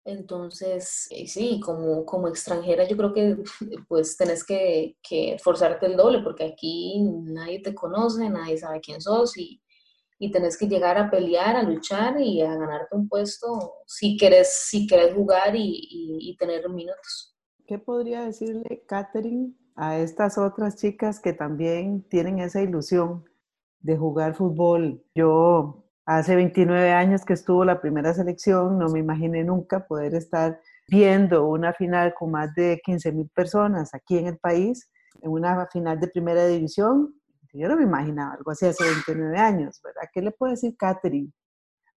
Entonces, 0.05 1.07
eh, 1.11 1.27
sí, 1.27 1.59
como, 1.59 2.05
como 2.05 2.27
extranjera 2.27 2.87
yo 2.87 2.97
creo 2.97 3.13
que 3.13 3.37
pues 3.87 4.17
tenés 4.17 4.43
que, 4.43 4.97
que 5.01 5.33
esforzarte 5.33 5.85
el 5.85 5.97
doble 5.97 6.19
porque 6.23 6.45
aquí 6.45 6.99
nadie 7.23 7.61
te 7.61 7.75
conoce, 7.75 8.29
nadie 8.29 8.57
sabe 8.57 8.81
quién 8.81 9.01
sos 9.01 9.37
y, 9.37 9.61
y 10.19 10.31
tenés 10.31 10.57
que 10.57 10.67
llegar 10.67 10.97
a 10.97 11.09
pelear, 11.09 11.55
a 11.55 11.63
luchar 11.63 12.19
y 12.19 12.41
a 12.41 12.53
ganarte 12.55 12.95
un 12.95 13.07
puesto 13.07 13.75
si 13.87 14.17
quieres, 14.17 14.65
si 14.69 14.85
quieres 14.85 15.15
jugar 15.15 15.55
y, 15.55 15.87
y, 15.89 16.35
tener 16.37 16.67
minutos. 16.69 17.37
¿Qué 17.65 17.79
podría 17.79 18.25
decirle 18.25 18.83
Catherine 18.85 19.53
a 19.75 19.97
estas 19.97 20.37
otras 20.37 20.75
chicas 20.75 21.21
que 21.21 21.31
también 21.31 22.03
tienen 22.09 22.39
esa 22.39 22.61
ilusión 22.61 23.23
de 23.79 23.97
jugar 23.97 24.35
fútbol? 24.35 25.03
Yo 25.15 25.88
hace 26.17 26.35
29 26.35 26.91
años 26.91 27.23
que 27.23 27.33
estuvo 27.33 27.63
la 27.63 27.81
primera 27.81 28.13
selección, 28.13 28.79
no 28.79 28.89
me 28.89 28.99
imaginé 28.99 29.43
nunca 29.43 29.85
poder 29.85 30.15
estar 30.15 30.59
viendo 30.87 31.47
una 31.47 31.73
final 31.73 32.13
con 32.17 32.31
más 32.31 32.53
de 32.55 32.81
15 32.83 33.11
mil 33.11 33.29
personas 33.29 33.93
aquí 33.93 34.17
en 34.17 34.27
el 34.27 34.37
país, 34.37 34.89
en 35.21 35.31
una 35.31 35.67
final 35.67 35.99
de 35.99 36.07
primera 36.07 36.47
división 36.47 37.13
yo 37.53 37.67
no 37.67 37.75
me 37.75 37.83
imaginaba 37.83 38.33
algo 38.33 38.51
así 38.51 38.65
hace 38.65 38.83
29 38.83 39.37
años, 39.37 39.79
¿verdad? 39.83 40.09
¿Qué 40.13 40.21
le 40.21 40.31
puede 40.31 40.53
decir 40.53 40.75
Catherine 40.77 41.31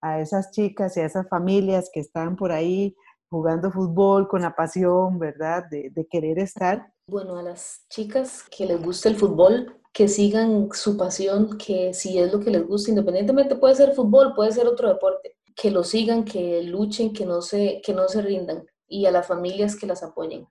a 0.00 0.20
esas 0.20 0.50
chicas 0.50 0.96
y 0.96 1.00
a 1.00 1.06
esas 1.06 1.28
familias 1.28 1.90
que 1.92 2.00
están 2.00 2.36
por 2.36 2.52
ahí 2.52 2.96
jugando 3.30 3.70
fútbol 3.70 4.28
con 4.28 4.42
la 4.42 4.54
pasión, 4.54 5.18
¿verdad? 5.18 5.64
De, 5.70 5.90
de 5.90 6.06
querer 6.06 6.38
estar. 6.38 6.92
Bueno, 7.06 7.36
a 7.36 7.42
las 7.42 7.86
chicas 7.88 8.44
que 8.50 8.66
les 8.66 8.82
gusta 8.82 9.08
el 9.08 9.16
fútbol, 9.16 9.81
que 9.92 10.08
sigan 10.08 10.70
su 10.72 10.96
pasión, 10.96 11.58
que 11.58 11.94
si 11.94 12.18
es 12.18 12.32
lo 12.32 12.40
que 12.40 12.50
les 12.50 12.66
gusta, 12.66 12.90
independientemente 12.90 13.56
puede 13.56 13.74
ser 13.74 13.94
fútbol, 13.94 14.34
puede 14.34 14.52
ser 14.52 14.66
otro 14.66 14.88
deporte, 14.88 15.36
que 15.54 15.70
lo 15.70 15.84
sigan, 15.84 16.24
que 16.24 16.62
luchen, 16.62 17.12
que 17.12 17.26
no 17.26 17.42
se, 17.42 17.80
que 17.84 17.92
no 17.94 18.08
se 18.08 18.22
rindan 18.22 18.66
y 18.88 19.06
a 19.06 19.10
las 19.10 19.26
familias 19.26 19.76
que 19.76 19.86
las 19.86 20.02
apoyen 20.02 20.46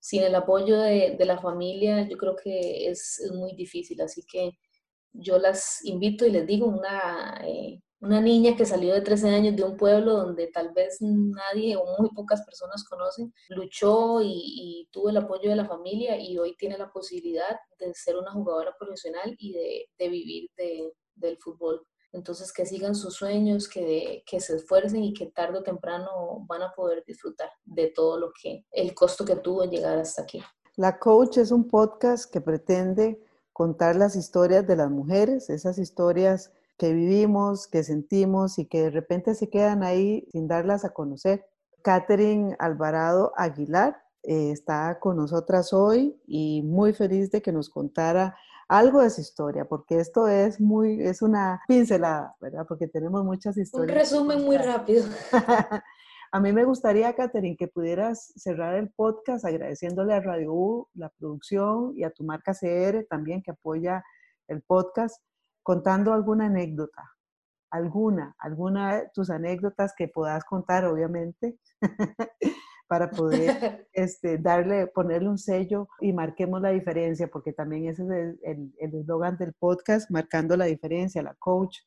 sin 0.00 0.22
el 0.22 0.34
apoyo 0.34 0.80
de, 0.80 1.14
de 1.18 1.24
la 1.26 1.38
familia, 1.38 2.08
yo 2.08 2.16
creo 2.16 2.34
que 2.34 2.88
es, 2.88 3.20
es, 3.20 3.32
muy 3.32 3.54
difícil. 3.54 4.00
Así 4.00 4.24
que 4.26 4.58
yo 5.12 5.38
las 5.38 5.84
invito 5.84 6.26
y 6.26 6.30
les 6.30 6.46
digo, 6.46 6.66
una, 6.66 7.40
eh, 7.44 7.80
una 8.00 8.20
niña 8.20 8.56
que 8.56 8.64
salió 8.64 8.94
de 8.94 9.02
13 9.02 9.28
años 9.28 9.56
de 9.56 9.62
un 9.62 9.76
pueblo 9.76 10.14
donde 10.14 10.46
tal 10.46 10.72
vez 10.72 10.98
nadie 11.00 11.76
o 11.76 11.84
muy 11.98 12.10
pocas 12.10 12.42
personas 12.42 12.84
conocen, 12.84 13.32
luchó 13.50 14.20
y, 14.22 14.88
tuvo 14.90 15.10
el 15.10 15.18
apoyo 15.18 15.50
de 15.50 15.56
la 15.56 15.66
familia 15.66 16.18
y 16.18 16.36
hoy 16.38 16.56
tiene 16.56 16.76
la 16.76 16.90
posibilidad 16.90 17.56
de 17.78 17.94
ser 17.94 18.16
una 18.16 18.32
jugadora 18.32 18.74
profesional 18.76 19.36
y 19.38 19.52
de, 19.52 19.86
de 19.98 20.08
vivir 20.08 20.50
de, 20.56 20.92
del 21.14 21.38
fútbol. 21.38 21.86
Entonces, 22.12 22.52
que 22.52 22.66
sigan 22.66 22.96
sus 22.96 23.14
sueños, 23.14 23.68
que, 23.68 24.24
que 24.26 24.40
se 24.40 24.56
esfuercen 24.56 25.04
y 25.04 25.14
que 25.14 25.26
tarde 25.26 25.58
o 25.58 25.62
temprano 25.62 26.44
van 26.48 26.62
a 26.62 26.72
poder 26.72 27.04
disfrutar 27.06 27.50
de 27.64 27.92
todo 27.94 28.18
lo 28.18 28.32
que, 28.32 28.64
el 28.72 28.94
costo 28.94 29.24
que 29.24 29.36
tuvo 29.36 29.64
llegar 29.64 29.98
hasta 29.98 30.22
aquí. 30.22 30.42
La 30.76 30.98
Coach 30.98 31.36
es 31.38 31.52
un 31.52 31.68
podcast 31.68 32.32
que 32.32 32.40
pretende 32.40 33.22
contar 33.52 33.94
las 33.94 34.16
historias 34.16 34.66
de 34.66 34.74
las 34.74 34.90
mujeres, 34.90 35.50
esas 35.50 35.78
historias 35.78 36.52
que 36.80 36.94
vivimos, 36.94 37.68
que 37.68 37.84
sentimos 37.84 38.58
y 38.58 38.64
que 38.64 38.84
de 38.84 38.90
repente 38.90 39.34
se 39.34 39.50
quedan 39.50 39.82
ahí 39.82 40.26
sin 40.32 40.48
darlas 40.48 40.86
a 40.86 40.94
conocer. 40.94 41.44
Catherine 41.82 42.56
Alvarado 42.58 43.34
Aguilar 43.36 44.02
eh, 44.22 44.50
está 44.50 44.98
con 44.98 45.18
nosotras 45.18 45.74
hoy 45.74 46.18
y 46.26 46.62
muy 46.62 46.94
feliz 46.94 47.30
de 47.30 47.42
que 47.42 47.52
nos 47.52 47.68
contara 47.68 48.34
algo 48.66 49.02
de 49.02 49.10
su 49.10 49.20
historia, 49.20 49.66
porque 49.66 50.00
esto 50.00 50.26
es 50.26 50.58
muy, 50.58 51.02
es 51.02 51.20
una 51.20 51.60
pincelada, 51.68 52.34
¿verdad? 52.40 52.64
Porque 52.66 52.88
tenemos 52.88 53.26
muchas 53.26 53.58
historias. 53.58 53.90
Un 53.90 53.98
resumen 53.98 54.44
muy 54.46 54.56
rápido. 54.56 55.04
a 56.32 56.40
mí 56.40 56.50
me 56.50 56.64
gustaría, 56.64 57.14
Catherine, 57.14 57.58
que 57.58 57.68
pudieras 57.68 58.32
cerrar 58.36 58.74
el 58.76 58.90
podcast 58.90 59.44
agradeciéndole 59.44 60.14
a 60.14 60.20
Radio 60.20 60.54
U 60.54 60.88
la 60.94 61.10
producción 61.10 61.92
y 61.94 62.04
a 62.04 62.10
tu 62.10 62.24
marca 62.24 62.54
CR 62.54 63.04
también 63.06 63.42
que 63.42 63.50
apoya 63.50 64.02
el 64.48 64.62
podcast, 64.62 65.22
contando 65.62 66.12
alguna 66.12 66.46
anécdota, 66.46 67.02
alguna, 67.70 68.34
alguna 68.38 68.96
de 68.96 69.10
tus 69.14 69.30
anécdotas 69.30 69.94
que 69.96 70.08
puedas 70.08 70.44
contar, 70.44 70.84
obviamente, 70.84 71.58
para 72.88 73.08
poder 73.10 73.88
este, 73.92 74.38
darle, 74.38 74.88
ponerle 74.88 75.28
un 75.28 75.38
sello 75.38 75.88
y 76.00 76.12
marquemos 76.12 76.60
la 76.60 76.70
diferencia, 76.70 77.28
porque 77.28 77.52
también 77.52 77.86
ese 77.86 78.02
es 78.02 78.36
el 78.42 78.94
eslogan 78.94 79.36
del 79.38 79.54
podcast, 79.54 80.10
marcando 80.10 80.56
la 80.56 80.64
diferencia, 80.64 81.22
la 81.22 81.34
coach, 81.34 81.78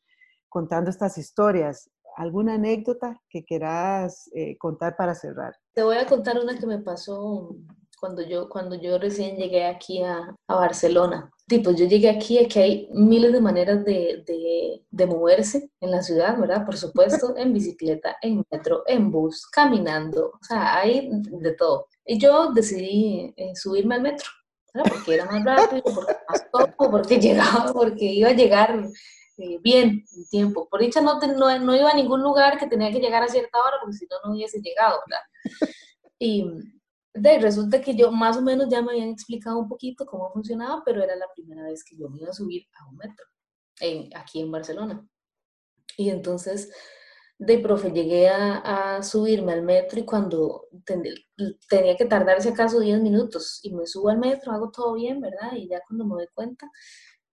contando 0.54 0.90
estas 0.90 1.18
historias. 1.18 1.90
alguna 2.16 2.54
anécdota 2.54 3.20
que 3.28 3.44
quieras 3.44 4.30
eh, 4.36 4.56
contar 4.60 4.96
para 4.96 5.16
cerrar. 5.16 5.56
Te 5.74 5.82
voy 5.82 5.98
a 5.98 6.06
contar 6.06 6.38
una 6.40 6.58
que 6.58 6.68
me 6.68 6.78
pasó 6.78 7.56
cuando 8.04 8.22
yo, 8.22 8.50
cuando 8.50 8.76
yo 8.76 8.98
recién 8.98 9.38
llegué 9.38 9.66
aquí 9.66 10.04
a, 10.04 10.36
a 10.50 10.56
Barcelona. 10.56 11.32
Tipo, 11.48 11.72
yo 11.72 11.86
llegué 11.86 12.10
aquí, 12.10 12.38
aquí 12.38 12.60
hay 12.60 12.90
miles 12.92 13.32
de 13.32 13.40
maneras 13.40 13.86
de, 13.86 14.26
de, 14.28 14.84
de, 14.92 15.06
moverse 15.06 15.72
en 15.80 15.92
la 15.92 16.02
ciudad, 16.02 16.38
¿verdad? 16.38 16.66
Por 16.66 16.76
supuesto, 16.76 17.34
en 17.38 17.54
bicicleta, 17.54 18.18
en 18.22 18.44
metro, 18.52 18.84
en 18.88 19.10
bus, 19.10 19.48
caminando, 19.48 20.32
o 20.34 20.44
sea, 20.44 20.80
hay 20.80 21.12
de 21.14 21.54
todo. 21.54 21.88
Y 22.06 22.20
yo 22.20 22.52
decidí 22.52 23.34
eh, 23.38 23.56
subirme 23.56 23.96
al 23.96 24.02
metro, 24.02 24.28
¿verdad? 24.74 24.92
Porque 24.92 25.14
era 25.14 25.24
más 25.24 25.46
rápido, 25.46 25.84
porque 25.84 26.14
más 26.28 26.46
cómodo, 26.52 26.92
porque 26.92 27.20
llegaba, 27.22 27.72
porque 27.72 28.04
iba 28.04 28.32
a 28.32 28.34
llegar 28.34 28.84
eh, 29.38 29.60
bien 29.64 30.04
en 30.14 30.28
tiempo. 30.30 30.68
Por 30.68 30.82
dicha 30.82 31.00
no, 31.00 31.22
no, 31.22 31.58
no, 31.58 31.74
iba 31.74 31.90
a 31.90 31.96
ningún 31.96 32.22
lugar 32.22 32.58
que 32.58 32.68
tenía 32.68 32.92
que 32.92 33.00
llegar 33.00 33.24
a 33.24 33.30
cierta 33.30 33.58
hora, 33.60 33.78
porque 33.80 33.96
si 33.96 34.08
no, 34.08 34.18
no 34.26 34.34
hubiese 34.36 34.60
llegado, 34.60 35.00
¿verdad? 35.08 35.72
Y 36.20 36.46
de, 37.14 37.40
resulta 37.40 37.82
que 37.82 37.96
yo 37.96 38.12
más 38.12 38.38
o 38.38 38.42
menos 38.42 38.68
ya 38.70 38.82
me 38.82 38.92
habían 38.92 39.10
explicado 39.10 39.60
un 39.60 39.68
poquito 39.68 40.06
cómo 40.06 40.32
funcionaba, 40.32 40.82
pero 40.86 41.04
era 41.04 41.16
la 41.16 41.28
primera 41.34 41.64
vez 41.64 41.84
que 41.84 41.96
yo 41.96 42.10
me 42.10 42.20
iba 42.20 42.30
a 42.30 42.34
subir 42.34 42.66
a 42.80 42.90
un 42.90 42.98
metro, 42.98 43.26
en, 43.80 44.10
aquí 44.16 44.42
en 44.42 44.52
Barcelona. 44.52 45.08
Y 45.98 46.10
entonces, 46.10 46.72
de 47.38 47.60
profe, 47.60 47.92
llegué 47.92 48.30
a, 48.30 48.96
a 48.98 49.04
subirme 49.04 49.54
al 49.54 49.62
metro 49.62 50.00
y 50.00 50.06
cuando 50.06 50.68
tenía 51.70 51.96
que 51.98 52.06
tardar 52.06 52.42
si 52.42 52.50
acaso 52.50 52.80
10 52.80 53.02
minutos 53.02 53.60
y 53.64 53.74
me 53.74 53.86
subo 53.86 54.10
al 54.10 54.18
metro, 54.18 54.52
hago 54.52 54.72
todo 54.72 54.96
bien, 54.96 55.22
¿verdad? 55.22 55.54
Y 55.54 55.68
ya 55.68 55.82
cuando 55.88 56.06
me 56.06 56.16
doy 56.16 56.28
cuenta, 56.34 56.70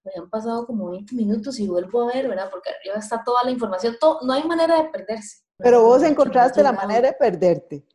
me 0.05 0.13
han 0.17 0.29
pasado 0.31 0.67
como 0.67 0.91
20 0.91 1.15
minutos 1.15 1.59
y 1.59 1.69
vuelvo 1.69 2.03
a 2.03 2.13
ver, 2.13 2.29
¿verdad? 2.29 2.51
Porque 2.51 2.71
arriba 2.71 2.97
está 2.97 3.23
toda 3.25 3.45
la 3.45 3.51
información, 3.51 3.97
todo, 4.01 4.21
no 4.23 4.33
hay 4.33 4.45
manera 4.45 4.83
de 4.83 4.89
perderse. 4.89 5.39
Pero 5.57 5.85
vos 5.85 6.03
encontraste 6.03 6.63
la 6.63 6.73
manera 6.73 7.09
de 7.09 7.15
perderte. 7.15 7.87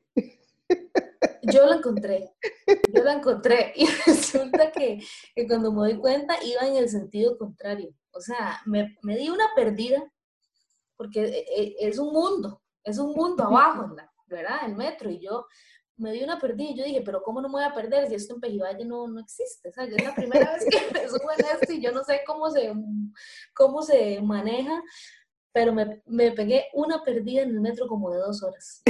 Yo 1.43 1.65
la 1.65 1.75
encontré, 1.75 2.33
yo 2.93 3.03
la 3.03 3.13
encontré 3.13 3.73
y 3.75 3.85
resulta 4.05 4.71
que, 4.71 4.99
que, 5.35 5.47
cuando 5.47 5.71
me 5.71 5.79
doy 5.79 5.97
cuenta 5.97 6.35
iba 6.43 6.61
en 6.67 6.75
el 6.75 6.89
sentido 6.89 7.37
contrario. 7.37 7.93
O 8.11 8.21
sea, 8.21 8.61
me, 8.65 8.97
me 9.03 9.17
di 9.17 9.29
una 9.29 9.45
perdida 9.55 10.03
porque 10.97 11.23
e, 11.23 11.45
e, 11.61 11.75
es 11.79 11.99
un 11.99 12.13
mundo, 12.13 12.61
es 12.83 12.97
un 12.97 13.13
mundo 13.13 13.43
abajo, 13.43 13.95
¿verdad? 14.27 14.59
El 14.65 14.75
metro 14.75 15.09
y 15.09 15.19
yo 15.19 15.45
me 15.97 16.11
di 16.11 16.23
una 16.23 16.39
perdida 16.39 16.71
y 16.71 16.77
yo 16.77 16.83
dije, 16.83 17.01
pero 17.01 17.21
¿cómo 17.21 17.41
no 17.41 17.47
me 17.47 17.53
voy 17.53 17.63
a 17.63 17.73
perder 17.73 18.07
si 18.07 18.15
esto 18.15 18.33
en 18.33 18.41
Pejivalle 18.41 18.85
no, 18.85 19.07
no 19.07 19.21
existe? 19.21 19.69
O 19.69 19.71
sea, 19.71 19.85
es 19.85 20.03
la 20.03 20.15
primera 20.15 20.53
vez 20.53 20.65
que 20.65 20.79
me 20.93 21.07
subo 21.07 21.31
en 21.31 21.45
esto 21.45 21.73
y 21.73 21.81
yo 21.81 21.91
no 21.91 22.03
sé 22.03 22.21
cómo 22.25 22.49
se, 22.49 22.73
cómo 23.53 23.81
se 23.81 24.21
maneja, 24.21 24.81
pero 25.53 25.73
me, 25.73 26.01
me 26.05 26.31
pegué 26.31 26.65
una 26.73 27.03
perdida 27.03 27.43
en 27.43 27.49
el 27.49 27.61
metro 27.61 27.87
como 27.87 28.11
de 28.11 28.19
dos 28.19 28.43
horas. 28.43 28.81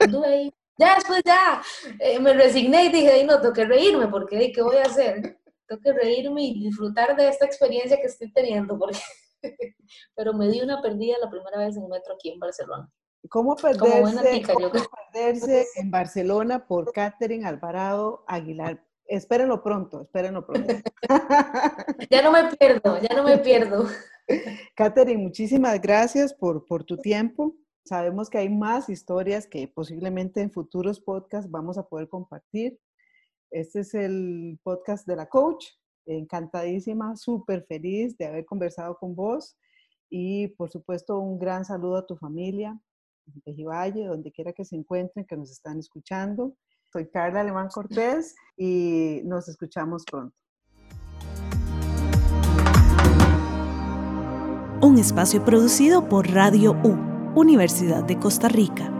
Estuve 0.00 0.26
ahí 0.26 0.54
ya 0.80 0.94
después 0.94 1.22
ya 1.24 1.62
eh, 2.00 2.18
me 2.18 2.32
resigné 2.32 2.86
y 2.86 2.88
dije, 2.88 3.12
Ay, 3.12 3.24
no, 3.24 3.40
tengo 3.40 3.52
que 3.52 3.64
reírme, 3.64 4.08
porque 4.08 4.50
¿qué 4.52 4.62
voy 4.62 4.76
a 4.76 4.82
hacer? 4.82 5.38
Tengo 5.66 5.82
que 5.82 5.92
reírme 5.92 6.42
y 6.42 6.64
disfrutar 6.64 7.14
de 7.16 7.28
esta 7.28 7.44
experiencia 7.46 7.98
que 7.98 8.06
estoy 8.06 8.32
teniendo, 8.32 8.78
porque... 8.78 8.98
pero 10.16 10.32
me 10.32 10.48
di 10.48 10.60
una 10.60 10.82
perdida 10.82 11.16
la 11.18 11.30
primera 11.30 11.58
vez 11.58 11.76
en 11.76 11.88
metro 11.88 12.14
aquí 12.14 12.30
en 12.30 12.38
Barcelona. 12.38 12.90
¿Cómo 13.28 13.54
perderse, 13.54 14.42
¿cómo 14.42 14.70
perderse 15.12 15.66
en 15.76 15.90
Barcelona 15.90 16.66
por 16.66 16.90
Catherine 16.92 17.46
Alvarado 17.46 18.24
Aguilar? 18.26 18.82
Espérenlo 19.04 19.62
pronto, 19.62 20.02
espérenlo 20.02 20.46
pronto. 20.46 20.74
ya 22.10 22.22
no 22.22 22.32
me 22.32 22.44
pierdo, 22.56 22.98
ya 23.00 23.14
no 23.14 23.24
me 23.24 23.38
pierdo. 23.38 23.86
Catherine, 24.74 25.22
muchísimas 25.22 25.80
gracias 25.80 26.32
por, 26.32 26.64
por 26.64 26.84
tu 26.84 26.96
tiempo. 26.96 27.54
Sabemos 27.90 28.30
que 28.30 28.38
hay 28.38 28.48
más 28.48 28.88
historias 28.88 29.48
que 29.48 29.66
posiblemente 29.66 30.40
en 30.40 30.52
futuros 30.52 31.00
podcasts 31.00 31.50
vamos 31.50 31.76
a 31.76 31.88
poder 31.88 32.08
compartir. 32.08 32.78
Este 33.50 33.80
es 33.80 33.94
el 33.94 34.60
podcast 34.62 35.08
de 35.08 35.16
la 35.16 35.28
coach. 35.28 35.66
Encantadísima, 36.06 37.16
súper 37.16 37.66
feliz 37.66 38.16
de 38.16 38.26
haber 38.26 38.44
conversado 38.44 38.96
con 38.96 39.16
vos. 39.16 39.58
Y 40.08 40.46
por 40.54 40.70
supuesto, 40.70 41.18
un 41.18 41.40
gran 41.40 41.64
saludo 41.64 41.96
a 41.96 42.06
tu 42.06 42.16
familia 42.16 42.80
en 43.26 43.40
Pejivalle, 43.40 44.06
donde 44.06 44.30
quiera 44.30 44.52
que 44.52 44.64
se 44.64 44.76
encuentren, 44.76 45.26
que 45.26 45.36
nos 45.36 45.50
están 45.50 45.80
escuchando. 45.80 46.54
Soy 46.92 47.10
Carla 47.10 47.40
Alemán 47.40 47.70
Cortés 47.74 48.36
y 48.56 49.20
nos 49.24 49.48
escuchamos 49.48 50.04
pronto. 50.08 50.36
Un 54.80 54.96
espacio 54.96 55.44
producido 55.44 56.08
por 56.08 56.30
Radio 56.30 56.70
U 56.84 57.09
Universidad 57.34 58.02
de 58.02 58.18
Costa 58.18 58.48
Rica. 58.48 58.99